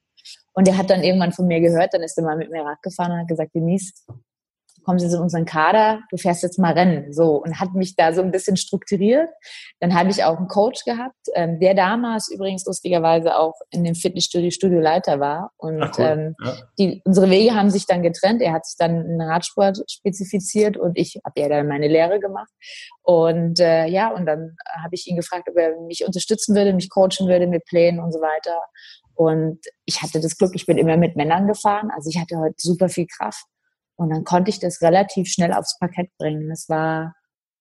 [0.53, 2.81] Und der hat dann irgendwann von mir gehört, dann ist er mal mit mir Rad
[2.81, 3.93] gefahren und hat gesagt, Denise,
[4.87, 7.11] kommst jetzt in unseren Kader, du fährst jetzt mal Rennen.
[7.11, 9.29] So, und hat mich da so ein bisschen strukturiert.
[9.81, 13.95] Dann habe ich auch einen Coach gehabt, ähm, der damals übrigens lustigerweise auch in dem
[13.95, 15.51] Fitnessstudio Studioleiter war.
[15.57, 16.05] Und cool.
[16.05, 16.53] ähm, ja.
[16.79, 18.41] die, unsere Wege haben sich dann getrennt.
[18.41, 22.49] Er hat sich dann in Radsport spezifiziert und ich habe ja dann meine Lehre gemacht.
[23.03, 26.89] Und äh, ja, und dann habe ich ihn gefragt, ob er mich unterstützen würde, mich
[26.89, 28.57] coachen würde mit Plänen und so weiter.
[29.15, 31.89] Und ich hatte das Glück, ich bin immer mit Männern gefahren.
[31.93, 33.43] Also ich hatte heute super viel Kraft.
[33.97, 36.49] Und dann konnte ich das relativ schnell aufs Parkett bringen.
[36.49, 37.15] Das war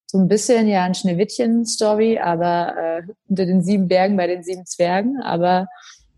[0.05, 4.65] so ein bisschen ja ein Schneewittchen-Story, aber äh, unter den sieben Bergen bei den sieben
[4.65, 5.21] Zwergen.
[5.21, 5.67] Aber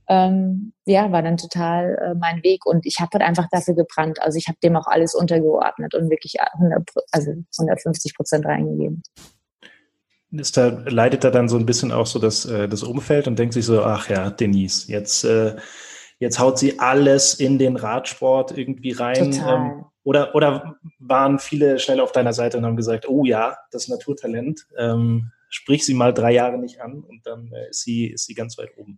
[0.07, 4.21] ähm, ja, war dann total äh, mein Weg und ich habe halt einfach dafür gebrannt.
[4.21, 9.03] Also ich habe dem auch alles untergeordnet und wirklich 100, also 150 Prozent reingegeben.
[10.31, 13.39] Ist da, leidet da dann so ein bisschen auch so das, äh, das Umfeld und
[13.39, 15.55] denkt sich so, ach ja, Denise, jetzt, äh,
[16.19, 19.31] jetzt haut sie alles in den Radsport irgendwie rein.
[19.31, 19.55] Total.
[19.55, 23.89] Ähm, oder, oder waren viele schnell auf deiner Seite und haben gesagt, oh ja, das
[23.89, 28.25] Naturtalent, ähm, sprich sie mal drei Jahre nicht an und dann äh, ist, sie, ist
[28.25, 28.97] sie ganz weit oben.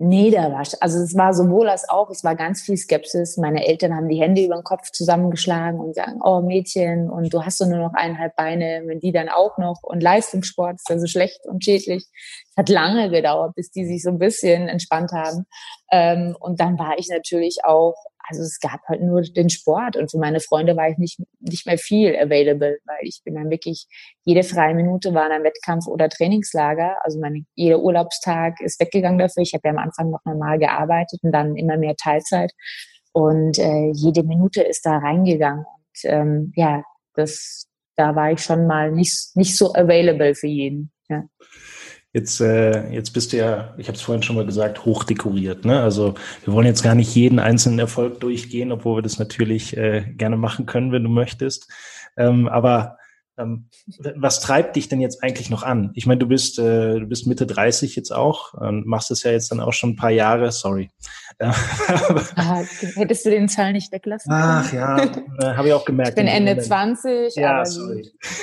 [0.00, 3.36] Nee, da war, also es war sowohl als auch, es war ganz viel Skepsis.
[3.36, 7.44] Meine Eltern haben die Hände über den Kopf zusammengeschlagen und sagen, oh Mädchen, und du
[7.44, 11.00] hast doch nur noch eineinhalb Beine, wenn die dann auch noch und Leistungssport ist ja
[11.00, 12.06] so schlecht und schädlich.
[12.50, 15.46] Es hat lange gedauert, bis die sich so ein bisschen entspannt haben.
[15.90, 17.96] Ähm, und dann war ich natürlich auch
[18.28, 21.66] also es gab halt nur den Sport und für meine Freunde war ich nicht, nicht
[21.66, 23.86] mehr viel available, weil ich bin dann wirklich,
[24.24, 26.96] jede freie Minute war ein Wettkampf oder Trainingslager.
[27.04, 29.42] Also meine, jeder Urlaubstag ist weggegangen dafür.
[29.42, 32.52] Ich habe ja am Anfang noch normal gearbeitet und dann immer mehr Teilzeit.
[33.12, 35.64] Und äh, jede Minute ist da reingegangen.
[35.64, 36.82] Und ähm, ja,
[37.14, 40.92] das, da war ich schon mal nicht, nicht so available für jeden.
[41.08, 41.24] Ja.
[42.12, 45.64] Jetzt, äh, jetzt bist du ja, ich habe es vorhin schon mal gesagt, hochdekoriert.
[45.64, 45.80] Ne?
[45.80, 50.02] Also wir wollen jetzt gar nicht jeden einzelnen Erfolg durchgehen, obwohl wir das natürlich äh,
[50.16, 51.70] gerne machen können, wenn du möchtest.
[52.16, 52.97] Ähm, aber
[54.16, 55.90] was treibt dich denn jetzt eigentlich noch an?
[55.94, 59.30] Ich meine, du bist, äh, du bist Mitte 30 jetzt auch und machst es ja
[59.30, 60.90] jetzt dann auch schon ein paar Jahre, sorry.
[61.38, 62.62] ah,
[62.96, 64.42] hättest du den Zahl nicht weglassen können?
[64.44, 66.10] Ach ja, äh, habe ich auch gemerkt.
[66.10, 66.66] Ich bin Ende Moment.
[66.66, 67.36] 20.
[67.36, 68.10] Ja, sorry.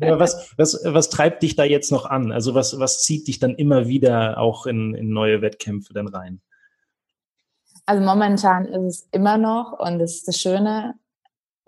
[0.00, 2.32] ja, was, was, was treibt dich da jetzt noch an?
[2.32, 6.40] Also was, was zieht dich dann immer wieder auch in, in neue Wettkämpfe dann rein?
[7.86, 10.94] Also momentan ist es immer noch und das ist das Schöne,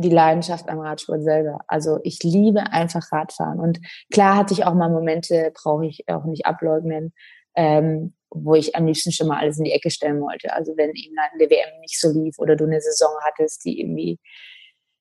[0.00, 1.60] die Leidenschaft am Radsport selber.
[1.66, 3.60] Also ich liebe einfach Radfahren.
[3.60, 3.80] Und
[4.12, 7.12] klar hatte ich auch mal Momente, brauche ich auch nicht ableugnen,
[7.54, 10.52] ähm, wo ich am liebsten schon mal alles in die Ecke stellen wollte.
[10.52, 13.80] Also wenn eben dann der WM nicht so lief oder du eine Saison hattest, die
[13.80, 14.18] irgendwie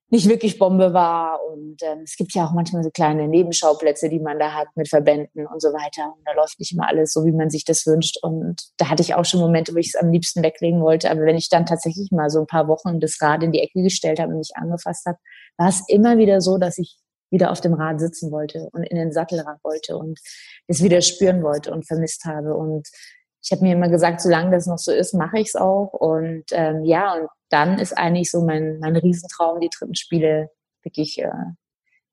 [0.10, 1.40] nicht wirklich Bombe war.
[1.46, 4.90] Und ähm, es gibt ja auch manchmal so kleine Nebenschauplätze, die man da hat mit
[4.90, 6.14] Verbänden und so weiter.
[6.16, 8.18] Und da läuft nicht immer alles so, wie man sich das wünscht.
[8.22, 11.10] Und da hatte ich auch schon Momente, wo ich es am liebsten weglegen wollte.
[11.12, 13.82] Aber wenn ich dann tatsächlich mal so ein paar Wochen das Rad in die Ecke
[13.82, 15.18] gestellt habe und mich angefasst habe,
[15.58, 16.98] war es immer wieder so, dass ich
[17.32, 20.20] wieder auf dem Rad sitzen wollte und in den Sattelrad wollte und
[20.68, 22.56] es wieder spüren wollte und vermisst habe.
[22.56, 22.88] Und
[23.42, 25.94] ich habe mir immer gesagt, solange das noch so ist, mache ich es auch.
[25.94, 30.50] Und ähm, ja, und dann ist eigentlich so mein, mein Riesentraum, die dritten Spiele
[30.84, 31.32] wirklich äh,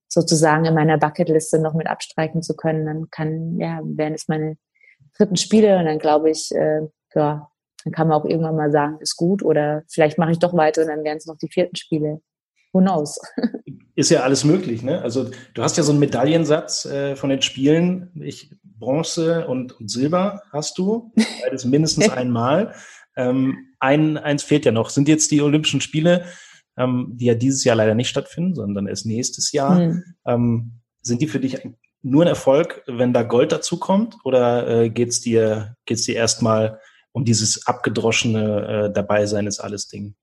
[0.08, 2.86] sozusagen in meiner Bucketliste noch mit abstreichen zu können.
[2.86, 4.56] Dann kann, ja, werden es meine
[5.16, 6.82] dritten Spiele und dann glaube ich, äh,
[7.14, 7.50] ja,
[7.84, 10.82] dann kann man auch irgendwann mal sagen, ist gut oder vielleicht mache ich doch weiter
[10.82, 12.20] und dann wären es noch die vierten Spiele.
[12.72, 13.18] Who knows?
[13.94, 15.00] Ist ja alles möglich, ne?
[15.00, 18.10] Also du hast ja so einen Medaillensatz äh, von den Spielen.
[18.22, 21.12] Ich, Bronze und, und Silber hast du,
[21.42, 22.74] beides mindestens einmal.
[23.16, 24.90] Ähm, ein, eins fehlt ja noch.
[24.90, 26.26] Sind jetzt die Olympischen Spiele,
[26.76, 29.78] ähm, die ja dieses Jahr leider nicht stattfinden, sondern erst nächstes Jahr.
[29.78, 30.04] Mhm.
[30.26, 31.58] Ähm, sind die für dich
[32.02, 34.16] nur ein Erfolg, wenn da Gold dazu kommt?
[34.24, 36.80] Oder äh, geht es dir, geht's dir erstmal
[37.12, 40.14] um dieses abgedroschene äh, Dabeisein ist alles Ding?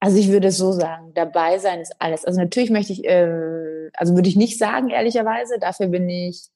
[0.00, 2.24] Also ich würde es so sagen, dabei sein ist alles.
[2.24, 3.63] Also natürlich möchte ich, äh,
[3.94, 5.58] also würde ich nicht sagen, ehrlicherweise.
[5.58, 6.48] Dafür bin ich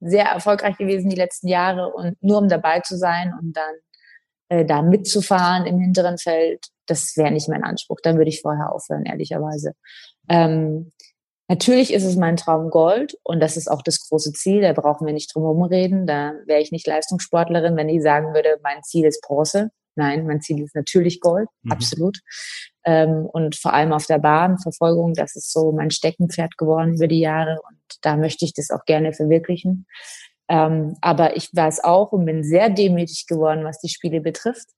[0.00, 3.74] sehr erfolgreich gewesen die letzten Jahre und nur um dabei zu sein und dann
[4.48, 7.98] äh, da mitzufahren im hinteren Feld, das wäre nicht mein Anspruch.
[8.02, 9.72] Dann würde ich vorher aufhören, ehrlicherweise.
[10.28, 10.92] Ähm,
[11.48, 14.60] natürlich ist es mein Traum Gold und das ist auch das große Ziel.
[14.60, 16.06] Da brauchen wir nicht drum herum reden.
[16.06, 19.70] Da wäre ich nicht Leistungssportlerin, wenn ich sagen würde, mein Ziel ist Bronze.
[19.96, 21.72] Nein, mein Ziel ist natürlich Gold, mhm.
[21.72, 22.18] absolut.
[22.84, 27.08] Ähm, und vor allem auf der Bahn, Verfolgung, das ist so mein Steckenpferd geworden über
[27.08, 29.86] die Jahre und da möchte ich das auch gerne verwirklichen.
[30.48, 34.68] Ähm, aber ich weiß auch und bin sehr demütig geworden, was die Spiele betrifft.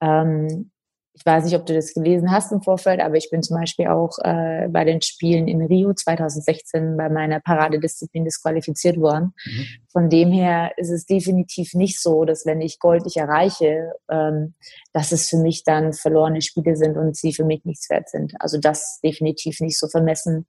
[0.00, 0.72] Ähm,
[1.14, 3.88] ich weiß nicht, ob du das gelesen hast im Vorfeld, aber ich bin zum Beispiel
[3.88, 9.34] auch äh, bei den Spielen in Rio 2016 bei meiner Paradedisziplin disqualifiziert worden.
[9.44, 9.66] Mhm.
[9.90, 14.54] Von dem her ist es definitiv nicht so, dass wenn ich Gold nicht erreiche, ähm,
[14.94, 18.32] dass es für mich dann verlorene Spiele sind und sie für mich nichts wert sind.
[18.40, 20.46] Also das definitiv nicht so vermessen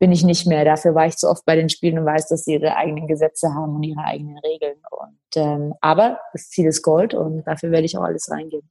[0.00, 0.64] bin ich nicht mehr.
[0.64, 3.54] Dafür war ich zu oft bei den Spielen und weiß, dass sie ihre eigenen Gesetze
[3.54, 4.78] haben und ihre eigenen Regeln.
[4.90, 8.68] Und ähm, aber das Ziel ist Gold und dafür werde ich auch alles reingeben.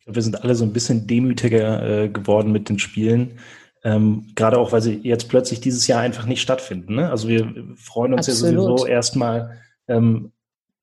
[0.00, 3.38] Ich glaube, wir sind alle so ein bisschen demütiger äh, geworden mit den Spielen.
[3.82, 6.96] Ähm, gerade auch, weil sie jetzt plötzlich dieses Jahr einfach nicht stattfinden.
[6.96, 7.10] Ne?
[7.10, 8.54] Also wir freuen uns Absolut.
[8.54, 9.58] ja sowieso erstmal,
[9.88, 10.32] ähm,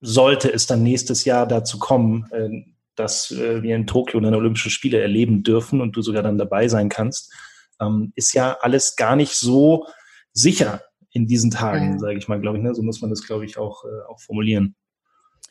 [0.02, 2.50] sollte es dann nächstes Jahr dazu kommen, äh,
[2.96, 6.68] dass äh, wir in Tokio dann Olympische Spiele erleben dürfen und du sogar dann dabei
[6.68, 7.34] sein kannst,
[7.80, 9.88] ähm, ist ja alles gar nicht so
[10.34, 12.00] sicher in diesen Tagen, ja.
[12.00, 12.64] sage ich mal, glaube ich.
[12.64, 12.74] Ne?
[12.74, 14.76] So muss man das, glaube ich, auch, äh, auch formulieren.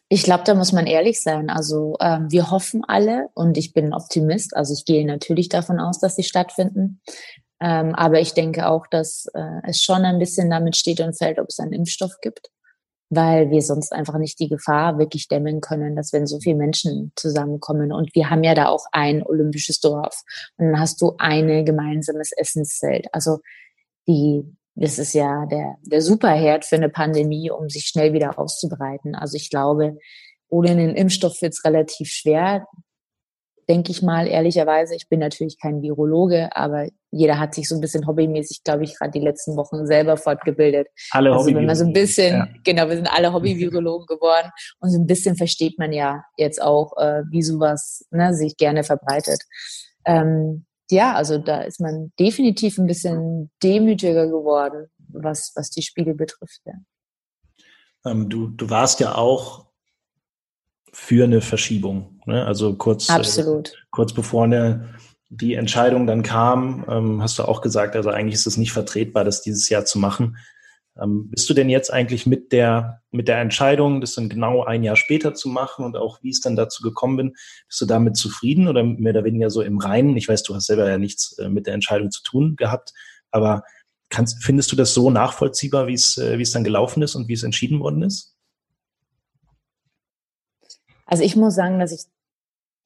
[0.08, 1.50] Ich glaube, da muss man ehrlich sein.
[1.50, 4.56] Also ähm, wir hoffen alle und ich bin Optimist.
[4.56, 7.00] Also ich gehe natürlich davon aus, dass sie stattfinden.
[7.60, 11.38] Ähm, aber ich denke auch, dass äh, es schon ein bisschen damit steht und fällt,
[11.38, 12.50] ob es einen Impfstoff gibt,
[13.08, 17.12] weil wir sonst einfach nicht die Gefahr wirklich dämmen können, dass wenn so viele Menschen
[17.16, 20.22] zusammenkommen und wir haben ja da auch ein olympisches Dorf
[20.58, 23.06] und dann hast du ein gemeinsames Essenszelt.
[23.12, 23.38] Also
[24.06, 24.44] die
[24.76, 29.14] das ist ja der, der Superherd für eine Pandemie, um sich schnell wieder auszubreiten.
[29.14, 29.96] Also ich glaube,
[30.48, 32.66] ohne einen Impfstoff wird es relativ schwer,
[33.68, 34.94] denke ich mal, ehrlicherweise.
[34.94, 38.96] Ich bin natürlich kein Virologe, aber jeder hat sich so ein bisschen hobbymäßig, glaube ich,
[38.96, 40.88] gerade die letzten Wochen selber fortgebildet.
[41.10, 42.48] Alle also wenn man so ein bisschen, ja.
[42.62, 46.96] genau, wir sind alle Hobby-Virologen geworden und so ein bisschen versteht man ja jetzt auch,
[46.98, 49.40] äh, wie sowas ne, sich gerne verbreitet.
[50.04, 56.14] Ähm, ja, also da ist man definitiv ein bisschen demütiger geworden, was, was die Spiele
[56.14, 56.60] betrifft.
[56.64, 56.74] Ja.
[58.04, 59.66] Ähm, du, du warst ja auch
[60.92, 62.20] für eine Verschiebung.
[62.24, 62.44] Ne?
[62.46, 63.08] Also kurz,
[63.70, 64.94] Äh, kurz bevor eine,
[65.28, 69.24] die Entscheidung dann kam, ähm, hast du auch gesagt, also eigentlich ist es nicht vertretbar,
[69.24, 70.36] das dieses Jahr zu machen.
[71.00, 74.82] Ähm, bist du denn jetzt eigentlich mit der, mit der Entscheidung, das dann genau ein
[74.82, 77.32] Jahr später zu machen und auch wie es dann dazu gekommen bin,
[77.68, 80.16] bist du damit zufrieden oder mehr oder weniger so im Reinen?
[80.16, 82.92] Ich weiß, du hast selber ja nichts äh, mit der Entscheidung zu tun gehabt,
[83.30, 83.62] aber
[84.08, 87.34] kannst, findest du das so nachvollziehbar, wie es, äh, es dann gelaufen ist und wie
[87.34, 88.34] es entschieden worden ist?
[91.04, 92.04] Also ich muss sagen, dass ich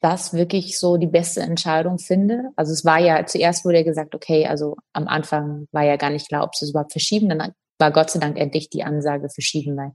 [0.01, 2.51] das wirklich so die beste Entscheidung finde.
[2.57, 6.11] Also es war ja, zuerst wurde ja gesagt, okay, also am Anfang war ja gar
[6.11, 7.29] nicht klar, ob sie es überhaupt verschieben.
[7.29, 9.93] Dann war Gott sei Dank endlich die Ansage verschieben, weil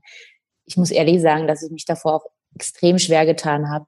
[0.66, 3.86] ich muss ehrlich sagen, dass ich mich davor auch extrem schwer getan habe,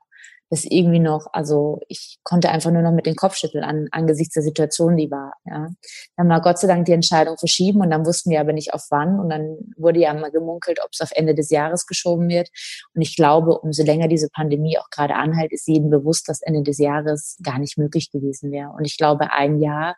[0.51, 4.35] das irgendwie noch, also ich konnte einfach nur noch mit den Kopf schütteln an, angesichts
[4.35, 5.35] der Situation, die war.
[5.45, 5.69] Ja.
[6.17, 8.87] Dann war Gott sei Dank die Entscheidung verschieben und dann wussten wir aber nicht auf
[8.91, 12.49] wann und dann wurde ja mal gemunkelt, ob es auf Ende des Jahres geschoben wird.
[12.95, 16.63] Und ich glaube, umso länger diese Pandemie auch gerade anhält, ist jedem bewusst, dass Ende
[16.63, 18.71] des Jahres gar nicht möglich gewesen wäre.
[18.71, 19.97] Und ich glaube, ein Jahr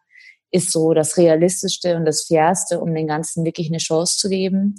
[0.51, 4.77] ist so das Realistischste und das Fairste, um den Ganzen wirklich eine Chance zu geben.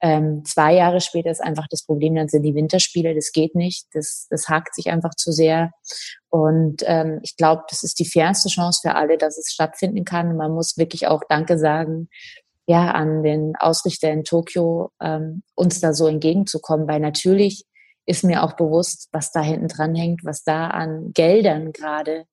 [0.00, 3.86] Ähm, zwei Jahre später ist einfach das Problem, dann sind die Winterspiele, das geht nicht,
[3.94, 5.70] das, das hakt sich einfach zu sehr.
[6.28, 10.36] Und ähm, ich glaube, das ist die fairste Chance für alle, dass es stattfinden kann.
[10.36, 12.08] Man muss wirklich auch Danke sagen,
[12.66, 17.64] ja, an den Ausrichter in Tokio, ähm, uns da so entgegenzukommen, weil natürlich
[18.06, 22.26] ist mir auch bewusst, was da hinten dran hängt, was da an Geldern gerade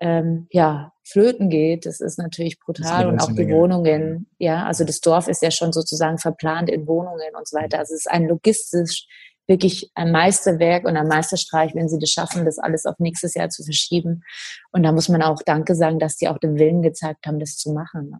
[0.00, 3.06] ähm, ja, flöten geht, das ist natürlich brutal.
[3.08, 3.54] und auch die Menge.
[3.54, 7.78] Wohnungen, ja, also das Dorf ist ja schon sozusagen verplant in Wohnungen und so weiter.
[7.78, 9.06] Also es ist ein logistisch
[9.48, 13.48] wirklich ein Meisterwerk und ein Meisterstreich, wenn sie das schaffen, das alles auf nächstes Jahr
[13.48, 14.22] zu verschieben.
[14.72, 17.56] Und da muss man auch Danke sagen, dass die auch den Willen gezeigt haben, das
[17.56, 18.14] zu machen.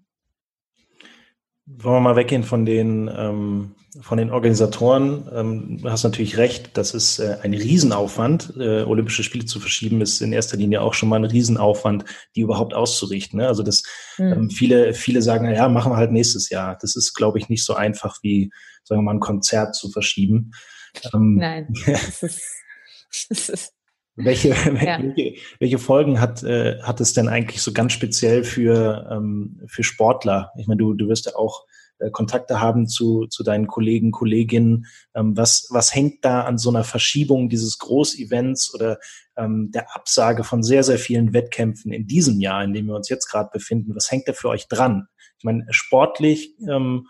[1.77, 5.29] Wollen wir mal weggehen von den, ähm, von den Organisatoren.
[5.33, 8.55] Ähm, du hast natürlich recht, das ist äh, ein Riesenaufwand.
[8.59, 12.05] Äh, Olympische Spiele zu verschieben ist in erster Linie auch schon mal ein Riesenaufwand,
[12.35, 13.41] die überhaupt auszurichten.
[13.41, 13.47] Ne?
[13.47, 13.83] Also das,
[14.16, 14.33] mhm.
[14.33, 16.79] ähm, viele, viele sagen, na ja, machen wir halt nächstes Jahr.
[16.81, 18.51] Das ist, glaube ich, nicht so einfach wie,
[18.85, 20.53] sagen wir mal, ein Konzert zu verschieben.
[21.12, 22.43] Ähm, Nein, das ist,
[23.29, 23.78] das ist
[24.25, 25.01] welche, ja.
[25.01, 29.85] welche, welche, Folgen hat, äh, hat es denn eigentlich so ganz speziell für, ähm, für
[29.85, 30.51] Sportler?
[30.59, 31.66] Ich meine, du, du wirst ja auch
[32.01, 34.87] äh, Kontakte haben zu, zu deinen Kollegen, Kolleginnen.
[35.14, 38.99] Ähm, was, was hängt da an so einer Verschiebung dieses Großevents oder
[39.37, 43.09] ähm, der Absage von sehr, sehr vielen Wettkämpfen in diesem Jahr, in dem wir uns
[43.09, 43.95] jetzt gerade befinden?
[43.95, 45.07] Was hängt da für euch dran?
[45.39, 47.07] Ich meine, sportlich, ähm,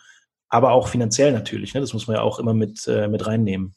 [0.50, 1.72] aber auch finanziell natürlich.
[1.72, 1.80] Ne?
[1.80, 3.74] Das muss man ja auch immer mit, äh, mit reinnehmen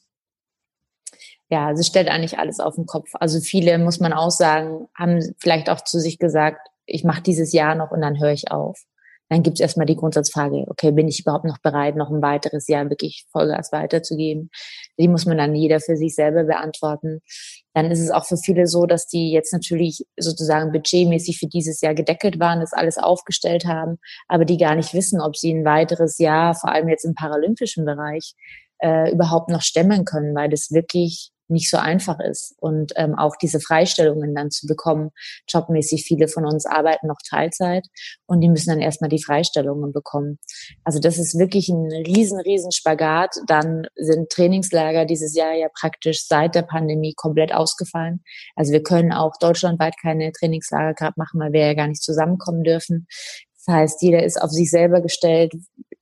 [1.52, 3.10] ja, also stellt eigentlich alles auf den Kopf.
[3.12, 7.52] Also viele, muss man auch sagen, haben vielleicht auch zu sich gesagt, ich mache dieses
[7.52, 8.80] Jahr noch und dann höre ich auf.
[9.28, 12.68] Dann gibt es erstmal die Grundsatzfrage, okay, bin ich überhaupt noch bereit, noch ein weiteres
[12.68, 14.48] Jahr wirklich Vollgas weiterzugeben?
[14.98, 17.20] Die muss man dann jeder für sich selber beantworten.
[17.74, 21.82] Dann ist es auch für viele so, dass die jetzt natürlich sozusagen budgetmäßig für dieses
[21.82, 25.66] Jahr gedeckelt waren, das alles aufgestellt haben, aber die gar nicht wissen, ob sie ein
[25.66, 28.32] weiteres Jahr, vor allem jetzt im paralympischen Bereich,
[28.82, 32.54] äh, überhaupt noch stemmen können, weil das wirklich nicht so einfach ist.
[32.58, 35.10] Und ähm, auch diese Freistellungen dann zu bekommen,
[35.48, 37.86] jobmäßig, viele von uns arbeiten noch Teilzeit
[38.26, 40.38] und die müssen dann erstmal die Freistellungen bekommen.
[40.84, 43.36] Also das ist wirklich ein riesen, riesen Spagat.
[43.46, 48.22] Dann sind Trainingslager dieses Jahr ja praktisch seit der Pandemie komplett ausgefallen.
[48.56, 52.64] Also wir können auch deutschlandweit keine Trainingslager gerade machen, weil wir ja gar nicht zusammenkommen
[52.64, 53.06] dürfen.
[53.64, 55.52] Das heißt, jeder ist auf sich selber gestellt.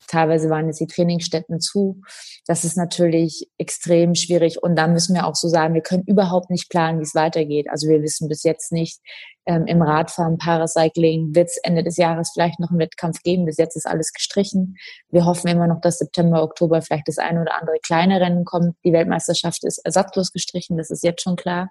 [0.06, 2.02] Teilweise waren jetzt die Trainingsstätten zu.
[2.46, 4.62] Das ist natürlich extrem schwierig.
[4.62, 7.68] Und da müssen wir auch so sagen, wir können überhaupt nicht planen, wie es weitergeht.
[7.70, 9.00] Also wir wissen bis jetzt nicht,
[9.46, 13.46] ähm, im Radfahren, Paracycling wird es Ende des Jahres vielleicht noch einen Wettkampf geben.
[13.46, 14.76] Bis jetzt ist alles gestrichen.
[15.10, 18.76] Wir hoffen immer noch, dass September, Oktober vielleicht das eine oder andere kleine Rennen kommt.
[18.84, 20.76] Die Weltmeisterschaft ist ersatzlos gestrichen.
[20.76, 21.70] Das ist jetzt schon klar.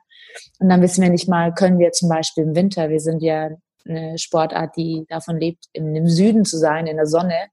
[0.60, 3.50] Und dann wissen wir nicht mal, können wir zum Beispiel im Winter, wir sind ja
[3.90, 7.48] eine Sportart, die davon lebt, im, Süden zu sein, in der Sonne.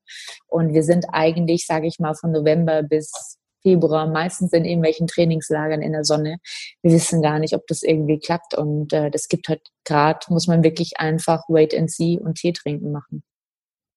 [0.47, 5.82] Und wir sind eigentlich, sage ich mal, von November bis Februar meistens in irgendwelchen Trainingslagern
[5.82, 6.39] in der Sonne.
[6.82, 8.55] Wir wissen gar nicht, ob das irgendwie klappt.
[8.55, 12.53] Und äh, das gibt halt gerade, muss man wirklich einfach Wait and See und Tee
[12.53, 13.24] trinken machen.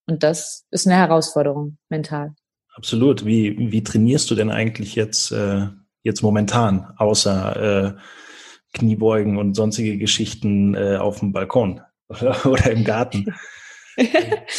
[0.08, 2.34] Und das ist eine Herausforderung mental.
[2.74, 3.26] Absolut.
[3.26, 5.68] Wie, wie trainierst du denn eigentlich jetzt, äh,
[6.02, 7.94] jetzt momentan, außer äh,
[8.74, 11.82] Kniebeugen und sonstige Geschichten äh, auf dem Balkon?
[12.46, 13.34] oder im Garten.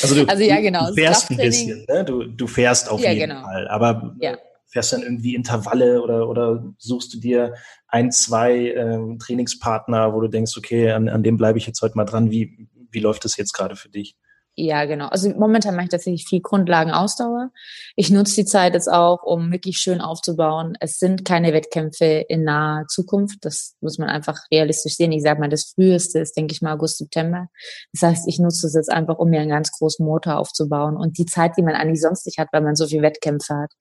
[0.03, 0.89] Also, du, also ja, genau.
[0.89, 2.05] Du fährst ein bisschen, ne?
[2.05, 3.43] du, du fährst auf ja, jeden genau.
[3.43, 3.69] Fall.
[3.69, 4.39] Aber ja.
[4.67, 7.55] fährst dann irgendwie Intervalle oder, oder suchst du dir
[7.89, 11.97] ein, zwei äh, Trainingspartner, wo du denkst, okay, an, an dem bleibe ich jetzt heute
[11.97, 12.31] mal dran.
[12.31, 14.17] Wie, wie läuft das jetzt gerade für dich?
[14.57, 15.07] Ja, genau.
[15.07, 17.51] Also momentan mache ich tatsächlich viel Grundlagenausdauer.
[17.97, 20.77] Ich nutze die Zeit jetzt auch, um wirklich schön aufzubauen.
[20.81, 23.39] Es sind keine Wettkämpfe in naher Zukunft.
[23.45, 25.13] Das muss man einfach realistisch sehen.
[25.13, 27.49] Ich sage mal, das früheste ist, denke ich mal, August, September.
[27.93, 31.17] Das heißt, ich nutze es jetzt einfach, um mir einen ganz großen Motor aufzubauen und
[31.17, 33.73] die Zeit, die man eigentlich sonst nicht hat, weil man so viel Wettkämpfe hat,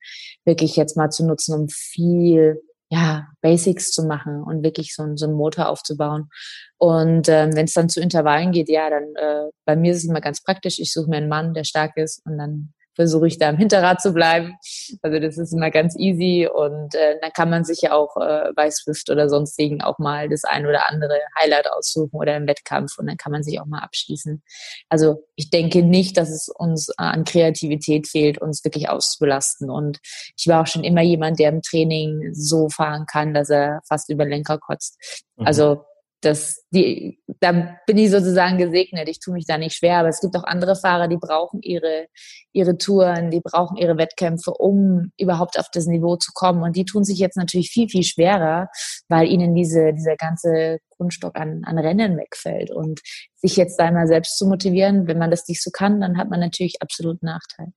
[0.46, 2.62] wirklich jetzt mal zu nutzen, um viel
[2.92, 6.30] ja, Basics zu machen und wirklich so, so einen Motor aufzubauen.
[6.78, 10.10] Und ähm, wenn es dann zu Intervallen geht, ja, dann äh, bei mir ist es
[10.10, 10.80] immer ganz praktisch.
[10.80, 14.02] Ich suche mir einen Mann, der stark ist und dann versuche ich da im Hinterrad
[14.02, 14.58] zu bleiben.
[15.04, 18.52] Also das ist immer ganz easy und äh, dann kann man sich ja auch äh,
[18.54, 22.98] bei Swift oder sonstigen auch mal das ein oder andere Highlight aussuchen oder im Wettkampf
[22.98, 24.44] und dann kann man sich auch mal abschließen.
[24.90, 30.00] Also ich denke nicht, dass es uns an Kreativität fehlt, uns wirklich auszubelasten und
[30.38, 34.10] ich war auch schon immer jemand, der im Training so fahren kann, dass er fast
[34.10, 34.98] über Lenker kotzt.
[35.38, 35.48] Mhm.
[35.48, 35.86] Also
[36.22, 39.08] das, die, da bin ich sozusagen gesegnet.
[39.08, 42.08] Ich tue mich da nicht schwer, aber es gibt auch andere Fahrer, die brauchen ihre,
[42.52, 46.62] ihre Touren, die brauchen ihre Wettkämpfe, um überhaupt auf das Niveau zu kommen.
[46.64, 48.70] Und die tun sich jetzt natürlich viel, viel schwerer,
[49.08, 52.72] weil ihnen diese, dieser ganze Grundstock an, an Rennen wegfällt.
[52.72, 53.00] Und
[53.36, 56.30] sich jetzt da einmal selbst zu motivieren, wenn man das nicht so kann, dann hat
[56.30, 57.68] man natürlich absolut Nachteil.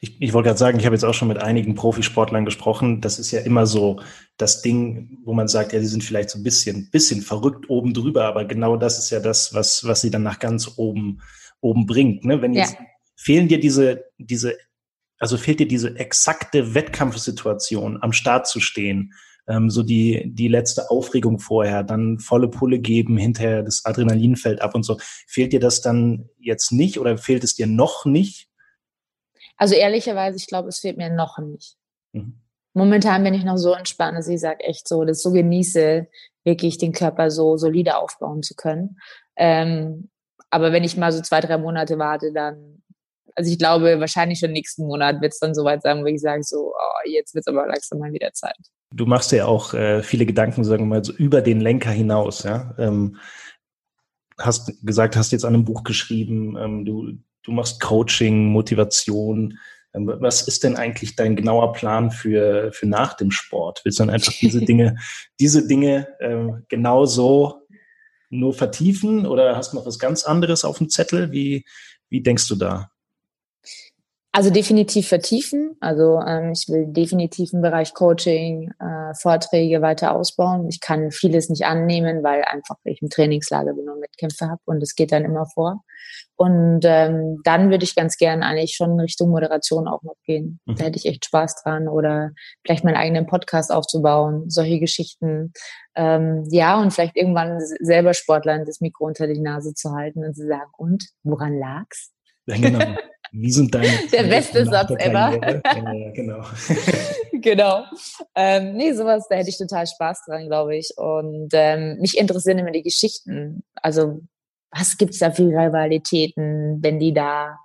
[0.00, 3.00] Ich, ich wollte gerade sagen, ich habe jetzt auch schon mit einigen Profisportlern gesprochen.
[3.00, 4.00] Das ist ja immer so
[4.36, 7.92] das Ding, wo man sagt, ja, die sind vielleicht so ein bisschen, bisschen verrückt oben
[7.92, 11.20] drüber, aber genau das ist ja das, was, was sie dann nach ganz oben,
[11.60, 12.24] oben bringt.
[12.24, 12.40] Ne?
[12.42, 12.86] Wenn jetzt ja.
[13.16, 14.56] fehlen dir diese, diese,
[15.18, 19.12] also fehlt dir diese exakte Wettkampfsituation, am Start zu stehen,
[19.50, 24.62] ähm, so die, die letzte Aufregung vorher, dann volle Pulle geben, hinterher das Adrenalin fällt
[24.62, 24.98] ab und so.
[25.26, 28.49] Fehlt dir das dann jetzt nicht oder fehlt es dir noch nicht?
[29.60, 31.76] Also ehrlicherweise, ich glaube, es fehlt mir noch nicht.
[32.12, 32.40] Mhm.
[32.72, 36.06] Momentan bin ich noch so entspannt, dass ich sage echt so, das so genieße,
[36.44, 38.98] wirklich den Körper so solide aufbauen zu können.
[39.36, 40.08] Ähm,
[40.48, 42.82] aber wenn ich mal so zwei, drei Monate warte, dann
[43.34, 46.42] Also ich glaube, wahrscheinlich schon nächsten Monat wird es dann soweit sein, wo ich sage,
[46.42, 48.56] so, oh, jetzt wird es aber langsam mal wieder Zeit.
[48.92, 52.42] Du machst ja auch äh, viele Gedanken, sagen wir mal, so über den Lenker hinaus,
[52.42, 52.74] ja.
[52.78, 53.16] Ähm,
[54.38, 57.12] hast gesagt, hast jetzt an einem Buch geschrieben, ähm, du,
[57.42, 59.58] du machst Coaching, Motivation.
[59.94, 63.80] Ähm, was ist denn eigentlich dein genauer Plan für, für nach dem Sport?
[63.84, 64.96] Willst du dann einfach diese Dinge,
[65.38, 67.66] diese Dinge ähm, genau so
[68.30, 71.32] nur vertiefen oder hast du noch was ganz anderes auf dem Zettel?
[71.32, 71.64] Wie,
[72.08, 72.90] wie denkst du da?
[74.32, 75.76] Also definitiv vertiefen.
[75.80, 80.68] Also ähm, ich will definitiv im Bereich Coaching, äh, Vorträge weiter ausbauen.
[80.68, 84.80] Ich kann vieles nicht annehmen, weil einfach ich im Trainingslager bin und Wettkämpfe habe und
[84.84, 85.82] es geht dann immer vor.
[86.36, 90.60] Und ähm, dann würde ich ganz gern eigentlich schon in Richtung Moderation auch noch gehen.
[90.64, 90.76] Mhm.
[90.76, 92.30] Da hätte ich echt Spaß dran oder
[92.64, 95.52] vielleicht meinen eigenen Podcast aufzubauen, solche Geschichten.
[95.96, 100.34] Ähm, ja, und vielleicht irgendwann selber Sportlern das Mikro unter die Nase zu halten und
[100.34, 102.12] zu sagen, und woran lag's?
[102.46, 102.78] Ja, genau.
[103.32, 105.38] Wie sind deine Der beste Satz ever.
[105.64, 106.44] Ja, genau.
[107.32, 107.84] genau.
[108.34, 110.90] Ähm, nee, sowas, da hätte ich total Spaß dran, glaube ich.
[110.96, 113.62] Und ähm, mich interessieren immer die Geschichten.
[113.74, 114.20] Also,
[114.70, 117.56] was gibt's da für Rivalitäten, wenn die da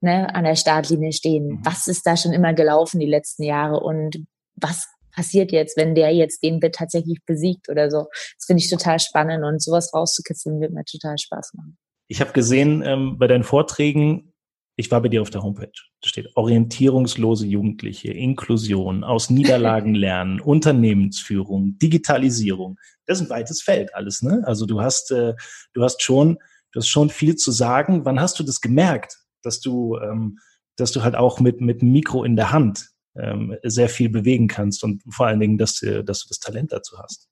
[0.00, 1.48] ne, an der Startlinie stehen?
[1.48, 1.60] Mhm.
[1.64, 3.80] Was ist da schon immer gelaufen die letzten Jahre?
[3.80, 4.18] Und
[4.56, 8.06] was passiert jetzt, wenn der jetzt den wird tatsächlich besiegt oder so?
[8.36, 11.76] Das finde ich total spannend und sowas rauszukitzeln wird mir total Spaß machen.
[12.08, 14.32] Ich habe gesehen ähm, bei deinen Vorträgen,
[14.76, 15.72] ich war bei dir auf der Homepage.
[16.02, 22.78] Da steht orientierungslose Jugendliche, Inklusion, aus Niederlagen lernen, Unternehmensführung, Digitalisierung.
[23.06, 24.42] Das ist ein weites Feld alles, ne?
[24.46, 25.34] Also du hast, äh,
[25.72, 26.38] du hast schon,
[26.72, 28.04] du hast schon viel zu sagen.
[28.04, 30.38] Wann hast du das gemerkt, dass du, ähm,
[30.76, 34.84] dass du halt auch mit mit Mikro in der Hand ähm, sehr viel bewegen kannst
[34.84, 37.28] und vor allen Dingen, dass, äh, dass du das Talent dazu hast?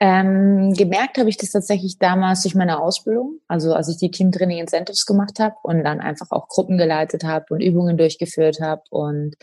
[0.00, 4.58] Ähm, gemerkt habe ich das tatsächlich damals durch meine Ausbildung, also als ich die Teamtraining
[4.58, 9.34] Incentives gemacht habe und dann einfach auch Gruppen geleitet habe und Übungen durchgeführt habe und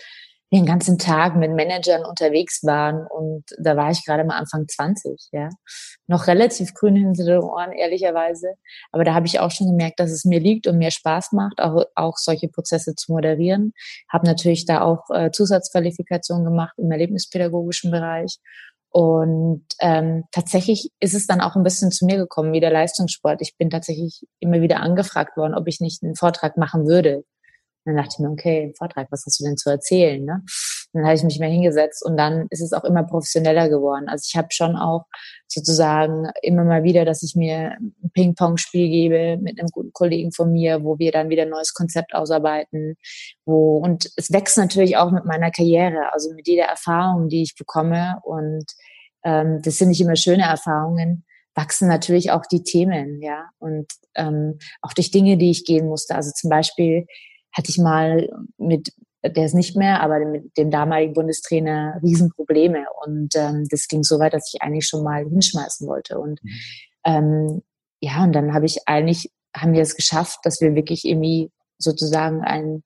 [0.53, 5.29] den ganzen Tag mit Managern unterwegs waren und da war ich gerade mal Anfang 20,
[5.31, 5.49] ja.
[6.07, 8.53] Noch relativ grün hinter den Ohren, ehrlicherweise.
[8.91, 11.59] Aber da habe ich auch schon gemerkt, dass es mir liegt und mir Spaß macht,
[11.59, 13.73] auch, auch solche Prozesse zu moderieren.
[14.07, 18.37] Habe natürlich da auch äh, Zusatzqualifikationen gemacht im erlebnispädagogischen Bereich
[18.95, 23.41] und ähm, tatsächlich ist es dann auch ein bisschen zu mir gekommen, wie der Leistungssport.
[23.41, 27.17] Ich bin tatsächlich immer wieder angefragt worden, ob ich nicht einen Vortrag machen würde.
[27.17, 27.25] Und
[27.83, 30.23] dann dachte ich mir, okay, ein Vortrag, was hast du denn zu erzählen?
[30.23, 30.43] Ne?
[30.95, 34.07] Dann habe ich mich mehr hingesetzt und dann ist es auch immer professioneller geworden.
[34.07, 35.05] Also ich habe schon auch
[35.47, 40.51] sozusagen immer mal wieder, dass ich mir ein Ping-Pong-Spiel gebe mit einem guten Kollegen von
[40.51, 42.95] mir, wo wir dann wieder ein neues Konzept ausarbeiten.
[43.45, 47.55] Wo, und es wächst natürlich auch mit meiner Karriere, also mit jeder Erfahrung, die ich
[47.57, 48.19] bekomme.
[48.23, 48.65] Und
[49.23, 51.25] ähm, das sind nicht immer schöne Erfahrungen,
[51.55, 53.49] wachsen natürlich auch die Themen, ja.
[53.59, 56.15] Und ähm, auch durch Dinge, die ich gehen musste.
[56.15, 57.05] Also zum Beispiel
[57.51, 58.91] hatte ich mal mit
[59.29, 62.85] der ist nicht mehr, aber mit dem damaligen Bundestrainer Riesenprobleme.
[63.05, 66.19] Und ähm, das ging so weit, dass ich eigentlich schon mal hinschmeißen wollte.
[66.19, 66.51] Und mhm.
[67.05, 67.61] ähm,
[68.01, 72.41] ja, und dann habe ich eigentlich, haben wir es geschafft, dass wir wirklich irgendwie sozusagen
[72.41, 72.83] ein,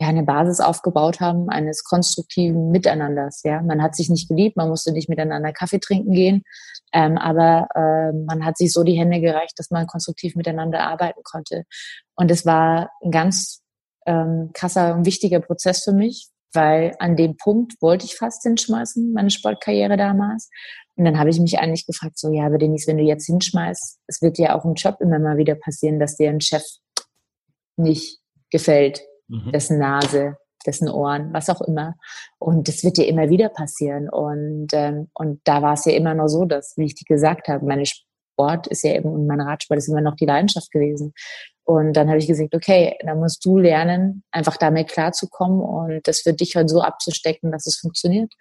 [0.00, 3.42] ja, eine Basis aufgebaut haben, eines konstruktiven Miteinanders.
[3.44, 6.42] Ja, man hat sich nicht geliebt, man musste nicht miteinander Kaffee trinken gehen,
[6.92, 11.22] ähm, aber äh, man hat sich so die Hände gereicht, dass man konstruktiv miteinander arbeiten
[11.24, 11.64] konnte.
[12.14, 13.62] Und es war ein ganz
[14.08, 19.12] ähm, krasser und wichtiger Prozess für mich, weil an dem Punkt wollte ich fast hinschmeißen,
[19.12, 20.48] meine Sportkarriere damals.
[20.96, 24.00] Und dann habe ich mich eigentlich gefragt, so, ja, aber Denise, wenn du jetzt hinschmeißt,
[24.06, 26.64] es wird ja auch im Job immer mal wieder passieren, dass dir ein Chef
[27.76, 28.18] nicht
[28.50, 29.52] gefällt, mhm.
[29.52, 30.36] dessen Nase,
[30.66, 31.94] dessen Ohren, was auch immer.
[32.38, 34.08] Und das wird dir immer wieder passieren.
[34.08, 37.46] Und, ähm, und da war es ja immer noch so, dass, wie ich dir gesagt
[37.48, 41.12] habe, meine Sport ist ja eben, und mein Radsport ist immer noch die Leidenschaft gewesen.
[41.68, 46.20] Und dann habe ich gesagt, okay, dann musst du lernen, einfach damit klarzukommen und das
[46.22, 48.32] für dich halt so abzustecken, dass es funktioniert.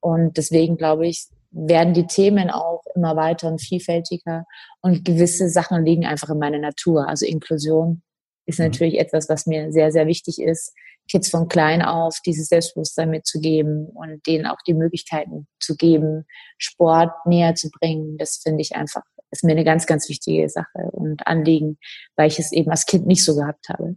[0.00, 4.46] Und deswegen glaube ich, werden die Themen auch immer weiter und vielfältiger
[4.80, 7.08] und gewisse Sachen liegen einfach in meiner Natur.
[7.08, 8.02] Also Inklusion
[8.46, 8.64] ist mhm.
[8.64, 10.74] natürlich etwas, was mir sehr, sehr wichtig ist,
[11.08, 16.24] Kids von klein auf dieses Selbstbewusstsein mitzugeben und denen auch die Möglichkeiten zu geben,
[16.58, 18.18] Sport näher zu bringen.
[18.18, 19.02] Das finde ich einfach
[19.32, 21.78] ist mir eine ganz, ganz wichtige Sache und Anliegen,
[22.16, 23.96] weil ich es eben als Kind nicht so gehabt habe.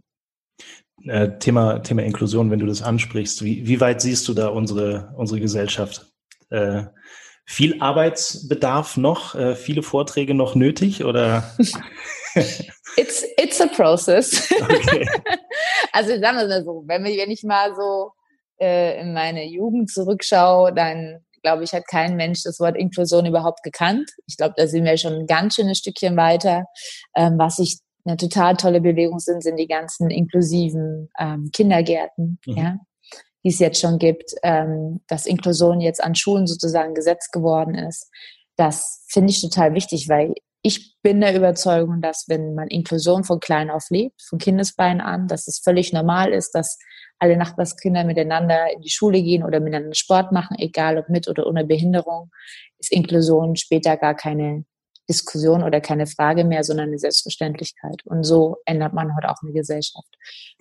[1.04, 5.12] Äh, Thema, Thema Inklusion, wenn du das ansprichst, wie, wie weit siehst du da unsere,
[5.16, 6.06] unsere Gesellschaft?
[6.50, 6.84] Äh,
[7.44, 11.54] viel Arbeitsbedarf noch, äh, viele Vorträge noch nötig oder?
[12.96, 14.50] it's, it's a process.
[14.52, 15.08] Okay.
[15.92, 18.12] also sagen wir mal so, wenn, wenn ich mal so
[18.58, 23.62] äh, in meine Jugend zurückschaue, dann glaube ich, hat kein Mensch das Wort Inklusion überhaupt
[23.62, 24.10] gekannt.
[24.26, 26.64] Ich glaube, da sind wir schon ein ganz schönes Stückchen weiter.
[27.14, 32.56] Ähm, was ich eine total tolle Bewegung sind, sind die ganzen inklusiven ähm, Kindergärten, mhm.
[32.56, 32.76] ja,
[33.44, 38.10] die es jetzt schon gibt, ähm, dass Inklusion jetzt an Schulen sozusagen Gesetz geworden ist.
[38.56, 43.38] Das finde ich total wichtig, weil ich bin der Überzeugung, dass wenn man Inklusion von
[43.38, 46.76] klein auf lebt, von Kindesbeinen an, dass es völlig normal ist, dass
[47.18, 51.46] alle Nachbarskinder miteinander in die Schule gehen oder miteinander Sport machen, egal ob mit oder
[51.46, 52.30] ohne Behinderung,
[52.78, 54.64] ist Inklusion später gar keine
[55.08, 58.02] Diskussion oder keine Frage mehr, sondern eine Selbstverständlichkeit.
[58.04, 60.08] Und so ändert man heute auch eine Gesellschaft.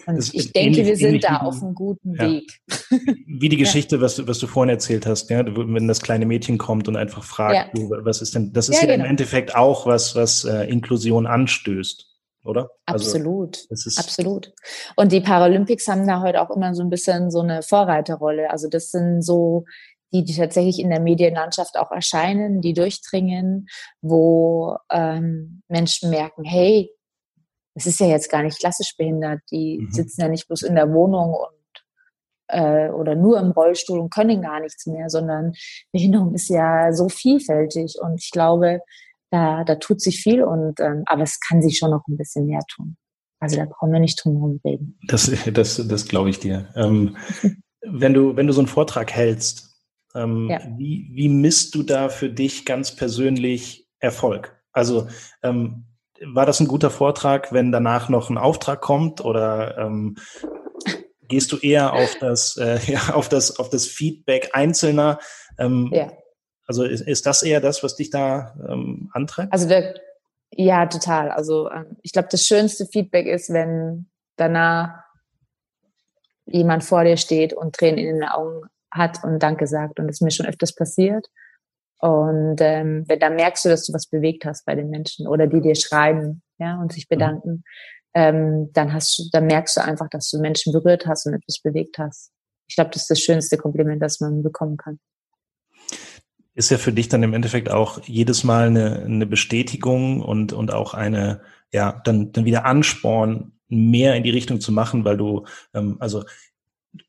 [0.06, 2.30] Und das ich denke, ähnlich, wir sind da auf einem guten ja.
[2.30, 2.52] Weg.
[3.26, 4.02] Wie die Geschichte, ja.
[4.02, 7.24] was, du, was du vorhin erzählt hast, ja, wenn das kleine Mädchen kommt und einfach
[7.24, 7.88] fragt, ja.
[8.04, 9.06] was ist denn, das ist ja, genau.
[9.06, 12.15] im Endeffekt auch was, was äh, Inklusion anstößt
[12.46, 12.70] oder?
[12.86, 14.54] Also, absolut, also, absolut.
[14.96, 18.50] Und die Paralympics haben da heute auch immer so ein bisschen so eine Vorreiterrolle.
[18.52, 19.66] Also das sind so
[20.14, 23.68] die, die tatsächlich in der Medienlandschaft auch erscheinen, die durchdringen,
[24.02, 26.92] wo ähm, Menschen merken, hey,
[27.74, 29.92] es ist ja jetzt gar nicht klassisch behindert, die mhm.
[29.92, 31.56] sitzen ja nicht bloß in der Wohnung und
[32.48, 35.54] äh, oder nur im Rollstuhl und können gar nichts mehr, sondern
[35.92, 38.80] Behinderung ist ja so vielfältig und ich glaube,
[39.36, 42.46] da, da tut sich viel und ähm, aber es kann sich schon noch ein bisschen
[42.46, 42.96] mehr tun.
[43.40, 44.98] Also da brauchen wir nicht drum herum reden.
[45.08, 46.70] Das, das, das glaube ich dir.
[46.76, 47.18] Ähm,
[47.82, 49.76] wenn du, wenn du so einen Vortrag hältst,
[50.16, 50.62] ähm, ja.
[50.78, 54.58] wie, wie misst du da für dich ganz persönlich Erfolg?
[54.72, 55.08] Also
[55.44, 55.86] ähm,
[56.22, 60.16] war das ein guter Vortrag, wenn danach noch ein Auftrag kommt oder ähm,
[61.28, 65.20] gehst du eher auf das, äh, ja, auf das, auf das Feedback Einzelner?
[65.58, 66.12] Ähm, ja.
[66.68, 69.54] Also ist, ist das eher das, was dich da ähm, antreibt?
[69.54, 69.96] Also der,
[70.52, 71.32] ja, total.
[71.32, 75.04] Also ähm, ich glaube, das schönste Feedback ist, wenn danach
[76.46, 78.62] jemand vor dir steht und Tränen in den Augen
[78.92, 80.00] hat und Danke sagt.
[80.00, 81.28] Und das ist mir schon öfters passiert.
[82.00, 85.48] Und ähm, wenn, dann merkst du, dass du was bewegt hast bei den Menschen oder
[85.48, 87.16] die dir schreiben ja, und sich mhm.
[87.16, 87.64] bedanken, mhm.
[88.14, 91.60] ähm, dann hast du, dann merkst du einfach, dass du Menschen berührt hast und etwas
[91.62, 92.32] bewegt hast.
[92.68, 95.00] Ich glaube, das ist das schönste Kompliment, das man bekommen kann.
[96.56, 100.74] Ist ja für dich dann im Endeffekt auch jedes Mal eine, eine Bestätigung und, und
[100.74, 101.42] auch eine,
[101.72, 106.24] ja, dann, dann wieder Ansporn, mehr in die Richtung zu machen, weil du, ähm, also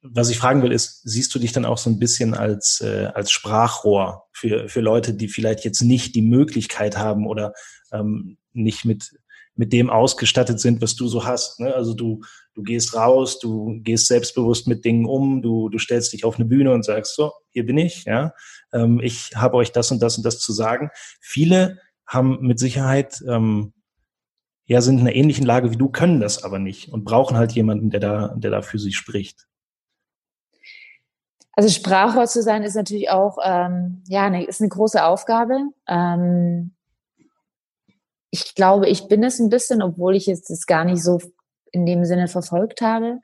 [0.03, 3.07] was ich fragen will, ist, siehst du dich dann auch so ein bisschen als, äh,
[3.15, 7.55] als Sprachrohr für, für Leute, die vielleicht jetzt nicht die Möglichkeit haben oder
[7.93, 9.13] ähm, nicht mit,
[9.57, 11.61] mit dem ausgestattet sind, was du so hast.
[11.61, 11.75] Ne?
[11.75, 12.23] Also du,
[12.55, 16.45] du gehst raus, du gehst selbstbewusst mit Dingen um, du, du stellst dich auf eine
[16.45, 18.33] Bühne und sagst, so, hier bin ich, ja,
[18.73, 20.91] ähm, ich habe euch das und das und das zu sagen.
[21.21, 23.73] Viele haben mit Sicherheit ähm,
[24.67, 27.53] ja, sind in einer ähnlichen Lage wie du, können das aber nicht und brauchen halt
[27.53, 29.47] jemanden, der da, der da für sie spricht.
[31.53, 35.71] Also Sprachrohr zu sein ist natürlich auch, ähm, ja, eine, ist eine große Aufgabe.
[35.89, 36.76] Ähm,
[38.31, 41.21] ich glaube, ich bin es ein bisschen, obwohl ich jetzt das gar nicht so
[41.73, 43.21] in dem Sinne verfolgt habe.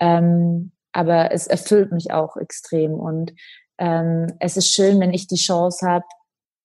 [0.00, 2.94] Ähm, aber es erfüllt mich auch extrem.
[2.94, 3.32] Und
[3.78, 6.04] ähm, es ist schön, wenn ich die Chance habe,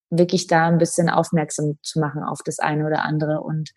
[0.09, 3.71] wirklich da ein bisschen aufmerksam zu machen auf das eine oder andere und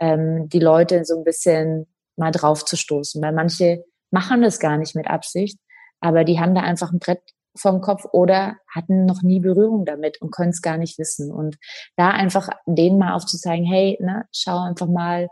[0.00, 1.86] ähm, die Leute so ein bisschen
[2.16, 3.22] mal drauf zu stoßen.
[3.22, 5.58] Weil manche machen das gar nicht mit Absicht,
[6.00, 7.22] aber die haben da einfach ein Brett
[7.56, 11.32] vom Kopf oder hatten noch nie Berührung damit und können es gar nicht wissen.
[11.32, 11.56] Und
[11.96, 15.28] da einfach denen mal aufzuzeigen, hey, ne, schau einfach mal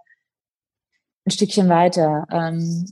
[1.26, 2.26] ein Stückchen weiter.
[2.30, 2.86] Ähm,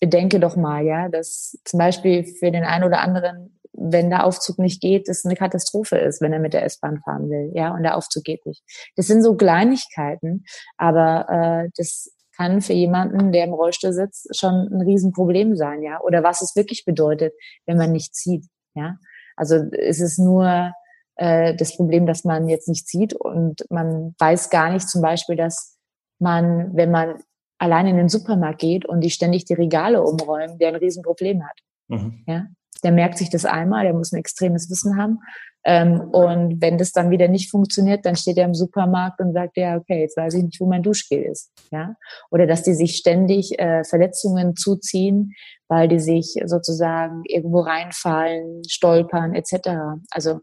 [0.00, 4.58] bedenke doch mal, ja, dass zum Beispiel für den einen oder anderen, wenn der Aufzug
[4.58, 7.82] nicht geht, das eine Katastrophe ist, wenn er mit der S-Bahn fahren will, ja, und
[7.82, 8.62] der Aufzug geht nicht.
[8.96, 10.44] Das sind so Kleinigkeiten,
[10.76, 12.10] aber äh, das
[12.40, 16.00] kann für jemanden, der im Rollstuhl sitzt, schon ein Riesenproblem sein, ja.
[16.00, 17.34] Oder was es wirklich bedeutet,
[17.66, 18.96] wenn man nicht sieht, ja.
[19.36, 20.72] Also ist es nur
[21.16, 25.36] äh, das Problem, dass man jetzt nicht sieht und man weiß gar nicht zum Beispiel,
[25.36, 25.76] dass
[26.18, 27.22] man, wenn man
[27.58, 31.58] allein in den Supermarkt geht und die ständig die Regale umräumen, der ein Riesenproblem hat.
[31.88, 32.24] Mhm.
[32.26, 32.46] Ja?
[32.82, 35.18] Der merkt sich das einmal, der muss ein extremes Wissen haben.
[35.64, 39.56] Ähm, und wenn das dann wieder nicht funktioniert, dann steht er im Supermarkt und sagt,
[39.58, 41.52] ja, okay, jetzt weiß ich nicht, wo mein Duschgel ist.
[41.70, 41.96] Ja?
[42.30, 45.34] Oder dass die sich ständig äh, Verletzungen zuziehen,
[45.68, 50.00] weil die sich sozusagen irgendwo reinfallen, stolpern etc.
[50.10, 50.40] Also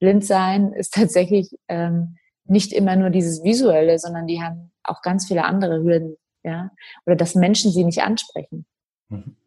[0.00, 5.26] blind sein ist tatsächlich ähm, nicht immer nur dieses Visuelle, sondern die haben auch ganz
[5.26, 6.16] viele andere Hürden.
[6.44, 6.70] Ja?
[7.06, 8.66] Oder dass Menschen sie nicht ansprechen.
[9.08, 9.37] Mhm.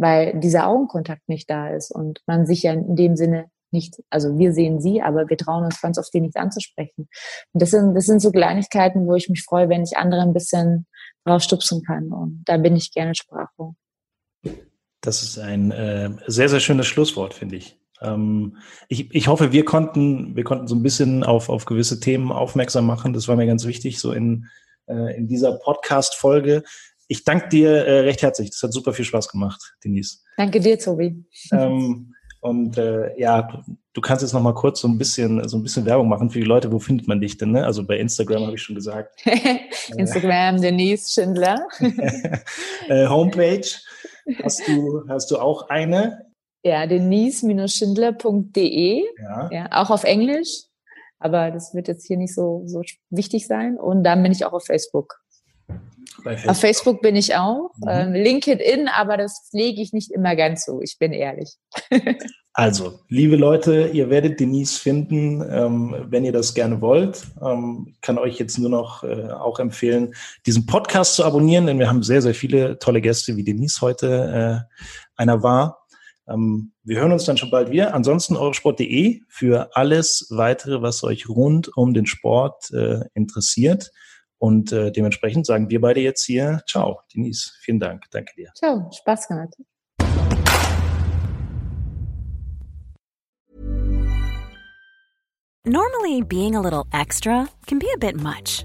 [0.00, 4.38] Weil dieser Augenkontakt nicht da ist und man sich ja in dem Sinne nicht, also
[4.38, 7.08] wir sehen sie, aber wir trauen uns ganz oft, die nicht anzusprechen.
[7.52, 10.32] Und das sind, das sind so Kleinigkeiten, wo ich mich freue, wenn ich andere ein
[10.32, 10.86] bisschen
[11.24, 12.12] draufstupsen kann.
[12.12, 13.74] Und da bin ich gerne Sprachrohr.
[15.00, 17.78] Das ist ein äh, sehr, sehr schönes Schlusswort, finde ich.
[18.02, 18.56] Ähm,
[18.88, 19.14] ich.
[19.14, 23.12] Ich hoffe, wir konnten, wir konnten so ein bisschen auf, auf gewisse Themen aufmerksam machen.
[23.12, 24.48] Das war mir ganz wichtig, so in
[24.90, 26.64] äh, in dieser Podcast-Folge.
[27.10, 28.50] Ich danke dir äh, recht herzlich.
[28.50, 30.18] Das hat super viel Spaß gemacht, Denise.
[30.36, 31.24] Danke dir, Tobi.
[31.50, 35.64] Ähm, und äh, ja, du, kannst jetzt noch mal kurz so ein bisschen so ein
[35.64, 36.70] bisschen Werbung machen für die Leute.
[36.70, 37.50] Wo findet man dich denn?
[37.50, 37.66] Ne?
[37.66, 39.20] Also bei Instagram habe ich schon gesagt.
[39.96, 41.66] Instagram Denise Schindler.
[42.88, 43.66] äh, Homepage
[44.44, 46.26] hast du hast du auch eine?
[46.62, 49.04] Ja, denise-schindler.de.
[49.20, 49.50] Ja.
[49.50, 49.66] ja.
[49.72, 50.66] Auch auf Englisch.
[51.18, 53.76] Aber das wird jetzt hier nicht so, so wichtig sein.
[53.78, 55.19] Und dann bin ich auch auf Facebook.
[56.22, 56.50] Facebook.
[56.50, 57.70] Auf Facebook bin ich auch.
[57.78, 57.88] Mhm.
[57.88, 60.80] Ähm, LinkedIn, aber das pflege ich nicht immer ganz so.
[60.82, 61.56] Ich bin ehrlich.
[62.52, 67.22] also, liebe Leute, ihr werdet Denise finden, ähm, wenn ihr das gerne wollt.
[67.42, 70.14] Ähm, ich kann euch jetzt nur noch äh, auch empfehlen,
[70.46, 74.66] diesen Podcast zu abonnieren, denn wir haben sehr, sehr viele tolle Gäste, wie Denise heute
[74.68, 74.76] äh,
[75.16, 75.86] einer war.
[76.28, 77.94] Ähm, wir hören uns dann schon bald wieder.
[77.94, 83.90] Ansonsten eurosport.de für alles weitere, was euch rund um den Sport äh, interessiert.
[84.40, 88.50] Und äh, dementsprechend sagen wir beide jetzt hier, ciao, Denise, vielen Dank, danke dir.
[88.54, 89.54] Ciao, Spaß gehabt.
[95.66, 98.64] Normally being a little extra can be a bit much,